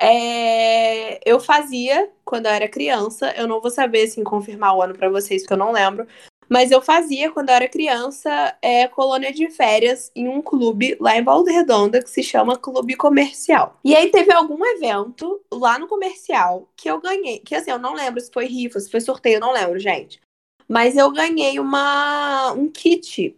É, 0.03 1.19
eu 1.23 1.39
fazia 1.39 2.09
quando 2.25 2.47
eu 2.47 2.51
era 2.51 2.67
criança, 2.67 3.31
eu 3.37 3.47
não 3.47 3.61
vou 3.61 3.69
saber 3.69 4.03
assim 4.03 4.23
confirmar 4.23 4.75
o 4.75 4.81
ano 4.81 4.95
para 4.95 5.09
vocês 5.09 5.43
porque 5.43 5.53
eu 5.53 5.57
não 5.57 5.71
lembro, 5.71 6.07
mas 6.49 6.71
eu 6.71 6.81
fazia 6.81 7.31
quando 7.31 7.49
eu 7.49 7.55
era 7.55 7.69
criança 7.69 8.57
é, 8.63 8.87
colônia 8.87 9.31
de 9.31 9.47
férias 9.51 10.11
em 10.15 10.27
um 10.27 10.41
clube 10.41 10.97
lá 10.99 11.15
em 11.15 11.23
Volta 11.23 11.51
Redonda 11.51 12.01
que 12.01 12.09
se 12.09 12.23
chama 12.23 12.57
Clube 12.57 12.95
Comercial. 12.95 13.79
E 13.83 13.95
aí 13.95 14.09
teve 14.09 14.33
algum 14.33 14.65
evento 14.65 15.39
lá 15.53 15.77
no 15.77 15.87
comercial 15.87 16.67
que 16.75 16.89
eu 16.89 16.99
ganhei, 16.99 17.37
que 17.37 17.53
assim, 17.53 17.69
eu 17.69 17.77
não 17.77 17.93
lembro 17.93 18.19
se 18.19 18.31
foi 18.33 18.47
rifa, 18.47 18.79
se 18.79 18.89
foi 18.89 19.01
sorteio, 19.01 19.35
eu 19.35 19.39
não 19.39 19.53
lembro, 19.53 19.77
gente. 19.77 20.19
Mas 20.67 20.97
eu 20.97 21.11
ganhei 21.11 21.59
uma 21.59 22.53
um 22.53 22.67
kit 22.67 23.37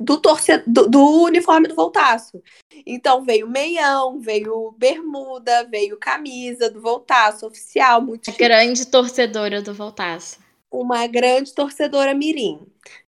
do, 0.00 0.18
torce... 0.18 0.62
do, 0.66 0.88
do 0.88 1.22
uniforme 1.22 1.68
do 1.68 1.74
Voltaço. 1.74 2.42
Então 2.86 3.24
veio 3.24 3.48
meião, 3.48 4.20
veio 4.20 4.74
bermuda, 4.76 5.64
veio 5.64 5.98
camisa 5.98 6.70
do 6.70 6.80
Voltaço, 6.80 7.46
oficial, 7.46 8.00
muito 8.00 8.32
Grande 8.36 8.86
torcedora 8.86 9.60
do 9.60 9.74
Voltaço. 9.74 10.38
Uma 10.70 11.06
grande 11.06 11.54
torcedora 11.54 12.14
mirim, 12.14 12.60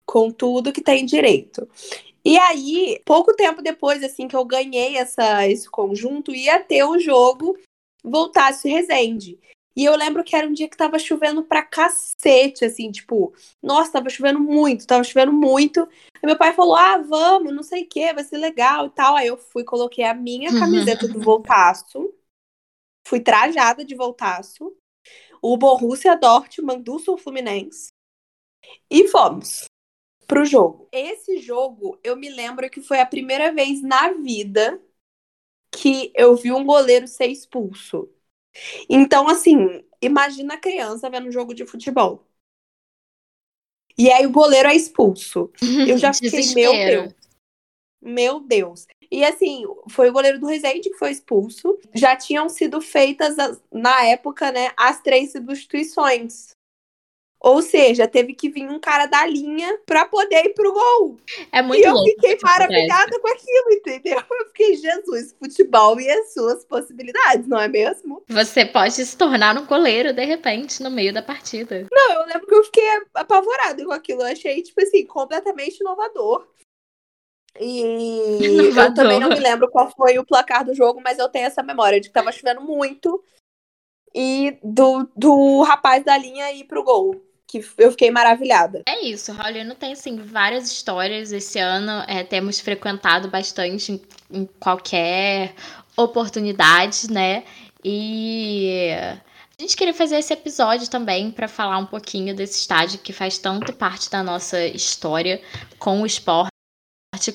com 0.05 0.31
tudo 0.31 0.71
que 0.71 0.81
tem 0.81 1.05
direito. 1.05 1.67
E 2.23 2.37
aí, 2.37 3.01
pouco 3.05 3.33
tempo 3.33 3.61
depois, 3.61 4.03
assim, 4.03 4.27
que 4.27 4.35
eu 4.35 4.45
ganhei 4.45 4.97
essa, 4.97 5.47
esse 5.47 5.69
conjunto, 5.69 6.35
ia 6.35 6.59
ter 6.59 6.83
o 6.83 6.99
jogo 6.99 7.57
Voltaço 8.03 8.67
e 8.67 8.71
Resende. 8.71 9.39
E 9.77 9.85
eu 9.85 9.95
lembro 9.95 10.23
que 10.23 10.35
era 10.35 10.47
um 10.47 10.53
dia 10.53 10.67
que 10.67 10.75
tava 10.75 10.97
chovendo 10.97 11.43
pra 11.43 11.61
cacete, 11.61 12.65
assim, 12.65 12.89
tipo, 12.91 13.31
nossa, 13.61 13.91
tava 13.91 14.09
chovendo 14.09 14.39
muito, 14.39 14.87
tava 14.87 15.03
chovendo 15.03 15.31
muito. 15.31 15.81
Aí 15.81 16.21
meu 16.23 16.35
pai 16.35 16.51
falou: 16.51 16.75
ah, 16.75 16.97
vamos, 16.97 17.53
não 17.53 17.61
sei 17.61 17.83
o 17.83 17.87
que, 17.87 18.11
vai 18.11 18.23
ser 18.23 18.37
legal 18.37 18.87
e 18.87 18.89
tal. 18.89 19.15
Aí 19.15 19.27
eu 19.27 19.37
fui, 19.37 19.63
coloquei 19.63 20.03
a 20.03 20.15
minha 20.15 20.49
camiseta 20.59 21.07
do 21.07 21.19
Voltaço, 21.21 22.11
fui 23.07 23.19
trajada 23.19 23.85
de 23.85 23.93
Voltaço, 23.93 24.75
o 25.43 25.55
Borussia 25.55 26.17
Dortmund 26.17 26.81
do 26.81 26.97
Sul 26.97 27.15
Fluminense, 27.15 27.89
e 28.89 29.07
fomos 29.07 29.65
pro 30.25 30.43
jogo. 30.43 30.89
Esse 30.91 31.37
jogo, 31.37 31.99
eu 32.03 32.15
me 32.15 32.29
lembro 32.29 32.67
que 32.67 32.81
foi 32.81 32.99
a 32.99 33.05
primeira 33.05 33.53
vez 33.53 33.83
na 33.83 34.11
vida 34.13 34.81
que 35.71 36.11
eu 36.15 36.35
vi 36.35 36.51
um 36.51 36.65
goleiro 36.65 37.07
ser 37.07 37.27
expulso. 37.27 38.09
Então, 38.89 39.27
assim, 39.27 39.83
imagina 40.01 40.55
a 40.55 40.59
criança 40.59 41.09
vendo 41.09 41.27
um 41.27 41.31
jogo 41.31 41.53
de 41.53 41.65
futebol. 41.65 42.23
E 43.97 44.11
aí 44.11 44.25
o 44.25 44.31
goleiro 44.31 44.69
é 44.69 44.75
expulso. 44.75 45.51
Eu 45.87 45.97
já 45.97 46.13
fiquei, 46.13 46.53
meu 46.53 46.71
Deus. 46.71 47.13
Meu 47.99 48.39
Deus. 48.39 48.85
E 49.11 49.23
assim, 49.23 49.63
foi 49.89 50.09
o 50.09 50.13
goleiro 50.13 50.39
do 50.39 50.45
Resende 50.45 50.89
que 50.89 50.97
foi 50.97 51.11
expulso. 51.11 51.77
Já 51.95 52.15
tinham 52.15 52.47
sido 52.47 52.79
feitas, 52.81 53.35
na 53.71 54.05
época, 54.05 54.51
né, 54.51 54.71
as 54.77 55.01
três 55.01 55.31
substituições. 55.31 56.56
Ou 57.39 57.61
seja, 57.61 58.07
teve 58.07 58.33
que 58.33 58.49
vir 58.49 58.67
um 58.67 58.79
cara 58.79 59.05
da 59.05 59.25
linha 59.25 59.79
para 59.85 60.05
poder 60.05 60.45
ir 60.45 60.53
pro 60.53 60.73
gol. 60.73 61.17
É 61.51 61.61
muito 61.61 61.79
E 61.79 61.83
eu 61.83 61.95
fiquei 62.03 62.37
maravilhada 62.41 63.19
com 63.19 63.27
aquilo, 63.27 63.71
entendeu? 63.71 64.17
Eu 64.37 64.47
fiquei, 64.47 64.75
Jesus, 64.75 65.35
futebol 65.37 65.99
e 65.99 66.09
as 66.09 66.33
suas 66.33 66.65
possibilidades, 66.65 67.47
não 67.47 67.59
é 67.59 67.67
mesmo? 67.67 68.23
Você 68.27 68.65
pode 68.65 68.93
se 68.93 69.17
tornar 69.17 69.55
um 69.57 69.65
goleiro, 69.65 70.13
de 70.13 70.25
repente, 70.25 70.81
no 70.81 70.89
meio 70.89 71.13
da 71.13 71.21
partida. 71.21 71.85
Não, 71.91 72.11
eu 72.13 72.25
lembro 72.25 72.47
que 72.47 72.55
eu 72.55 72.63
fiquei 72.63 72.87
apavorada 73.13 73.83
com 73.85 73.91
aquilo. 73.91 74.21
Eu 74.21 74.27
achei, 74.27 74.61
tipo 74.63 74.81
assim, 74.81 75.05
completamente 75.05 75.79
inovador. 75.79 76.47
E 77.59 77.81
inovador. 78.41 78.83
eu 78.85 78.93
também 78.93 79.19
não 79.19 79.29
me 79.29 79.39
lembro 79.39 79.69
qual 79.69 79.91
foi 79.95 80.17
o 80.17 80.25
placar 80.25 80.65
do 80.65 80.73
jogo, 80.73 81.01
mas 81.03 81.19
eu 81.19 81.29
tenho 81.29 81.45
essa 81.45 81.61
memória 81.61 81.99
de 81.99 82.07
que 82.07 82.13
tava 82.13 82.31
chovendo 82.31 82.61
muito 82.61 83.23
e 84.13 84.57
do, 84.63 85.07
do 85.15 85.61
rapaz 85.61 86.03
da 86.03 86.17
linha 86.17 86.51
ir 86.51 86.63
pro 86.63 86.83
gol 86.83 87.26
que 87.47 87.63
eu 87.77 87.91
fiquei 87.91 88.11
maravilhada. 88.11 88.83
É 88.87 89.05
isso, 89.05 89.31
Raulino 89.31 89.73
tem 89.73 89.93
assim 89.93 90.17
várias 90.17 90.69
histórias 90.69 91.31
esse 91.31 91.57
ano, 91.57 92.03
é, 92.07 92.23
temos 92.23 92.59
frequentado 92.59 93.29
bastante 93.29 93.93
em, 93.93 94.01
em, 94.29 94.45
qualquer 94.59 95.53
oportunidade, 95.95 97.09
né? 97.11 97.43
E 97.83 98.89
A 99.57 99.61
gente 99.61 99.77
queria 99.77 99.93
fazer 99.93 100.17
esse 100.17 100.33
episódio 100.33 100.89
também 100.89 101.31
para 101.31 101.47
falar 101.47 101.77
um 101.77 101.85
pouquinho 101.85 102.35
desse 102.35 102.59
estádio 102.59 102.99
que 102.99 103.13
faz 103.13 103.37
tanto 103.37 103.73
parte 103.73 104.09
da 104.09 104.21
nossa 104.21 104.63
história 104.65 105.41
com 105.79 106.01
o 106.01 106.05
esporte 106.05 106.51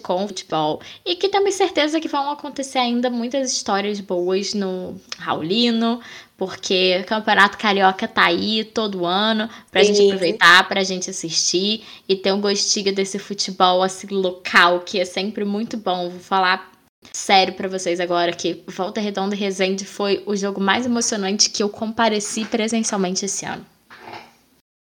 com 0.02 0.24
o 0.24 0.28
futebol 0.28 0.80
e 1.04 1.16
que 1.16 1.28
temos 1.28 1.54
certeza 1.54 2.00
que 2.00 2.06
vão 2.06 2.30
acontecer 2.30 2.78
ainda 2.78 3.10
muitas 3.10 3.50
histórias 3.50 3.98
boas 3.98 4.54
no 4.54 5.00
Raulino, 5.18 6.00
porque 6.44 6.98
o 7.00 7.06
Campeonato 7.06 7.56
Carioca 7.56 8.08
tá 8.08 8.24
aí 8.24 8.64
todo 8.64 9.06
ano 9.06 9.48
pra 9.70 9.84
Sim. 9.84 9.94
gente 9.94 10.06
aproveitar, 10.08 10.66
pra 10.66 10.82
gente 10.82 11.08
assistir 11.08 11.84
e 12.08 12.16
ter 12.16 12.32
um 12.32 12.40
gostinho 12.40 12.92
desse 12.92 13.16
futebol 13.16 13.80
assim 13.80 14.08
local, 14.08 14.80
que 14.80 14.98
é 14.98 15.04
sempre 15.04 15.44
muito 15.44 15.76
bom. 15.76 16.10
Vou 16.10 16.18
falar 16.18 16.72
sério 17.12 17.54
para 17.54 17.68
vocês 17.68 18.00
agora 18.00 18.32
que 18.32 18.60
Volta 18.66 19.00
Redonda 19.00 19.36
e 19.36 19.38
Resende 19.38 19.84
foi 19.84 20.24
o 20.26 20.34
jogo 20.34 20.60
mais 20.60 20.84
emocionante 20.84 21.48
que 21.48 21.62
eu 21.62 21.68
compareci 21.68 22.44
presencialmente 22.44 23.24
esse 23.24 23.46
ano. 23.46 23.64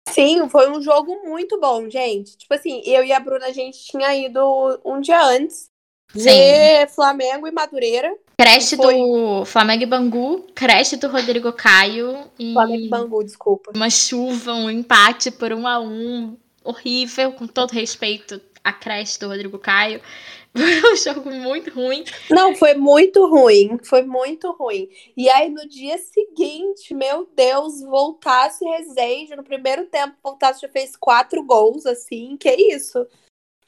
Sim, 0.10 0.50
foi 0.50 0.70
um 0.70 0.82
jogo 0.82 1.22
muito 1.24 1.58
bom, 1.58 1.90
gente. 1.90 2.36
Tipo 2.36 2.54
assim, 2.54 2.82
eu 2.86 3.02
e 3.02 3.14
a 3.14 3.20
Bruna, 3.22 3.46
a 3.46 3.54
gente 3.54 3.80
tinha 3.80 4.14
ido 4.14 4.42
um 4.84 5.00
dia 5.00 5.24
antes 5.24 5.70
ver 6.16 6.88
Flamengo 6.90 7.48
e 7.48 7.52
Madureira. 7.52 8.16
Creche 8.38 8.76
foi... 8.76 8.96
do 8.96 9.46
Flamengo 9.46 9.84
e 9.84 9.86
Bangu, 9.86 10.46
creche 10.54 10.98
do 10.98 11.08
Rodrigo 11.08 11.52
Caio 11.54 12.26
e. 12.40 12.54
Flamengo 12.54 12.86
e 12.86 12.90
Bangu, 12.90 13.24
desculpa. 13.24 13.72
Uma 13.76 13.90
chuva, 13.90 14.54
um 14.54 14.70
empate 14.70 15.32
por 15.32 15.54
um 15.54 15.68
a 15.68 15.80
um. 15.80 16.38
Horrível, 16.64 17.32
com 17.34 17.46
todo 17.46 17.72
respeito 17.72 18.42
à 18.64 18.74
creche 18.74 19.20
do 19.20 19.28
Rodrigo 19.28 19.60
Caio. 19.60 20.02
Foi 20.56 20.94
um 20.94 20.96
jogo 20.96 21.30
muito 21.30 21.70
ruim. 21.70 22.06
Não, 22.32 22.56
foi 22.56 22.76
muito 22.76 23.28
ruim. 23.28 23.78
Foi 23.84 24.04
muito 24.04 24.54
ruim. 24.54 24.88
E 25.16 25.30
aí, 25.30 25.50
no 25.50 25.68
dia 25.68 25.98
seguinte, 25.98 26.94
meu 26.94 27.30
Deus, 27.36 27.82
voltasse 27.82 28.64
Resende. 28.64 29.36
No 29.36 29.44
primeiro 29.44 29.86
tempo, 29.88 30.16
voltasse 30.24 30.62
já 30.62 30.70
fez 30.70 30.96
quatro 30.96 31.44
gols, 31.44 31.86
assim. 31.86 32.38
Que 32.38 32.56
isso? 32.56 33.06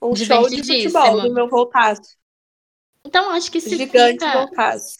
Um 0.02 0.16
show 0.16 0.48
de 0.48 0.64
futebol 0.64 1.22
do 1.22 1.34
meu 1.34 1.50
voltasse. 1.50 2.16
Então, 3.08 3.30
acho 3.32 3.52
que 3.52 3.62
se 3.62 3.78
Gigante 3.78 4.26
fica... 4.26 4.34
voltasse. 4.34 4.98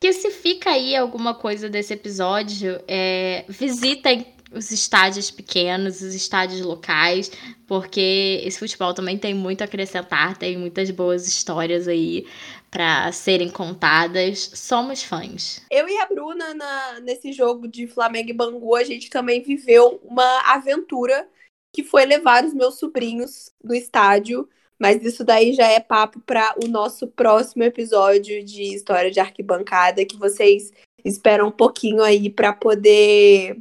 Que 0.00 0.12
se 0.12 0.30
fica 0.30 0.70
aí 0.70 0.94
alguma 0.94 1.34
coisa 1.34 1.68
desse 1.68 1.94
episódio, 1.94 2.82
é... 2.86 3.44
visitem 3.48 4.34
os 4.52 4.70
estádios 4.70 5.30
pequenos, 5.30 6.00
os 6.00 6.14
estádios 6.14 6.60
locais, 6.60 7.30
porque 7.66 8.40
esse 8.44 8.58
futebol 8.58 8.94
também 8.94 9.18
tem 9.18 9.34
muito 9.34 9.62
a 9.62 9.64
acrescentar, 9.64 10.36
tem 10.36 10.56
muitas 10.56 10.90
boas 10.90 11.26
histórias 11.26 11.88
aí 11.88 12.26
para 12.70 13.10
serem 13.12 13.50
contadas. 13.50 14.50
Somos 14.54 15.02
fãs. 15.02 15.62
Eu 15.70 15.88
e 15.88 15.96
a 15.98 16.06
Bruna, 16.06 16.54
na, 16.54 17.00
nesse 17.00 17.32
jogo 17.32 17.68
de 17.68 17.86
Flamengo 17.86 18.30
e 18.30 18.34
Bangu, 18.34 18.74
a 18.74 18.84
gente 18.84 19.10
também 19.10 19.42
viveu 19.42 20.00
uma 20.04 20.40
aventura 20.52 21.28
que 21.72 21.82
foi 21.82 22.04
levar 22.04 22.44
os 22.44 22.54
meus 22.54 22.78
sobrinhos 22.78 23.50
do 23.62 23.74
estádio. 23.74 24.48
Mas 24.78 25.04
isso 25.04 25.24
daí 25.24 25.52
já 25.52 25.66
é 25.66 25.80
papo 25.80 26.20
para 26.20 26.54
o 26.62 26.68
nosso 26.68 27.06
próximo 27.06 27.62
episódio 27.62 28.44
de 28.44 28.74
História 28.74 29.10
de 29.10 29.20
Arquibancada, 29.20 30.04
que 30.04 30.16
vocês 30.16 30.72
esperam 31.04 31.48
um 31.48 31.52
pouquinho 31.52 32.02
aí 32.02 32.30
para 32.30 32.52
poder 32.52 33.60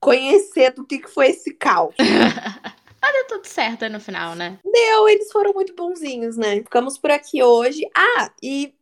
conhecer 0.00 0.72
do 0.72 0.84
que, 0.84 0.98
que 0.98 1.08
foi 1.08 1.28
esse 1.28 1.54
caos. 1.54 1.94
Mas 3.02 3.12
deu 3.14 3.26
tudo 3.26 3.46
certo 3.46 3.88
no 3.88 3.98
final, 3.98 4.36
né? 4.36 4.58
Deu, 4.64 5.08
eles 5.08 5.30
foram 5.32 5.52
muito 5.52 5.74
bonzinhos, 5.74 6.36
né? 6.36 6.56
Ficamos 6.58 6.96
por 6.96 7.10
aqui 7.10 7.42
hoje. 7.42 7.82
Ah, 7.96 8.32
e 8.40 8.72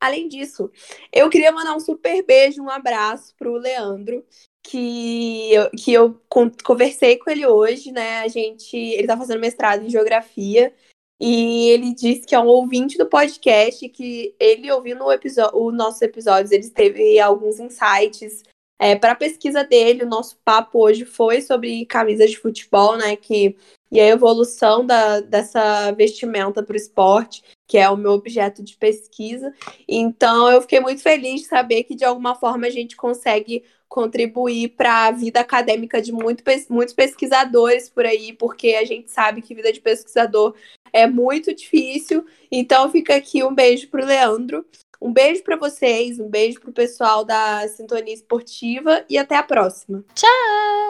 além 0.00 0.26
disso, 0.26 0.70
eu 1.12 1.30
queria 1.30 1.52
mandar 1.52 1.76
um 1.76 1.80
super 1.80 2.24
beijo, 2.24 2.62
um 2.62 2.70
abraço 2.70 3.32
pro 3.38 3.54
Leandro, 3.54 4.24
que 4.62 5.52
eu, 5.52 5.70
que 5.70 5.92
eu 5.92 6.20
conversei 6.64 7.16
com 7.16 7.30
ele 7.30 7.46
hoje, 7.46 7.92
né? 7.92 8.20
A 8.20 8.28
gente. 8.28 8.76
Ele 8.76 9.06
tá 9.06 9.16
fazendo 9.16 9.40
mestrado 9.40 9.84
em 9.84 9.90
geografia. 9.90 10.74
E 11.20 11.68
ele 11.68 11.94
disse 11.94 12.26
que 12.26 12.34
é 12.34 12.40
um 12.40 12.46
ouvinte 12.46 12.96
do 12.96 13.06
podcast, 13.06 13.86
que 13.90 14.34
ele 14.40 14.70
ouvindo 14.72 15.04
o 15.04 15.12
episódio, 15.12 15.62
os 15.62 15.74
nossos 15.74 16.00
episódios, 16.00 16.50
ele 16.50 16.68
teve 16.70 17.20
alguns 17.20 17.60
insights 17.60 18.42
é, 18.80 18.96
para 18.96 19.12
a 19.12 19.14
pesquisa 19.14 19.62
dele, 19.62 20.04
o 20.04 20.08
nosso 20.08 20.38
papo 20.42 20.82
hoje 20.82 21.04
foi 21.04 21.42
sobre 21.42 21.84
camisas 21.84 22.30
de 22.30 22.38
futebol, 22.38 22.96
né? 22.96 23.14
Que, 23.14 23.54
e 23.92 24.00
a 24.00 24.06
evolução 24.06 24.86
da, 24.86 25.20
dessa 25.20 25.92
vestimenta 25.92 26.62
para 26.62 26.72
o 26.72 26.76
esporte, 26.76 27.42
que 27.68 27.76
é 27.76 27.90
o 27.90 27.96
meu 27.96 28.12
objeto 28.12 28.62
de 28.62 28.78
pesquisa. 28.78 29.52
Então, 29.86 30.50
eu 30.50 30.62
fiquei 30.62 30.80
muito 30.80 31.02
feliz 31.02 31.42
de 31.42 31.48
saber 31.48 31.84
que, 31.84 31.94
de 31.94 32.06
alguma 32.06 32.34
forma, 32.34 32.66
a 32.66 32.70
gente 32.70 32.96
consegue 32.96 33.64
contribuir 33.90 34.68
para 34.68 35.08
a 35.08 35.10
vida 35.10 35.40
acadêmica 35.40 36.00
de 36.00 36.12
muito, 36.12 36.44
muitos 36.70 36.94
pesquisadores 36.94 37.88
por 37.88 38.06
aí, 38.06 38.32
porque 38.32 38.76
a 38.80 38.84
gente 38.84 39.10
sabe 39.10 39.42
que 39.42 39.52
vida 39.52 39.72
de 39.72 39.80
pesquisador 39.80 40.54
é 40.92 41.08
muito 41.08 41.52
difícil. 41.52 42.24
Então, 42.50 42.88
fica 42.88 43.16
aqui 43.16 43.42
um 43.42 43.52
beijo 43.52 43.88
para 43.88 44.02
o 44.02 44.06
Leandro. 44.06 44.64
Um 45.02 45.12
beijo 45.12 45.42
para 45.42 45.56
vocês, 45.56 46.20
um 46.20 46.28
beijo 46.28 46.60
pro 46.60 46.72
pessoal 46.72 47.24
da 47.24 47.66
Sintonia 47.68 48.14
Esportiva 48.14 49.04
e 49.08 49.18
até 49.18 49.36
a 49.36 49.42
próxima. 49.42 50.04
Tchau! 50.14 50.80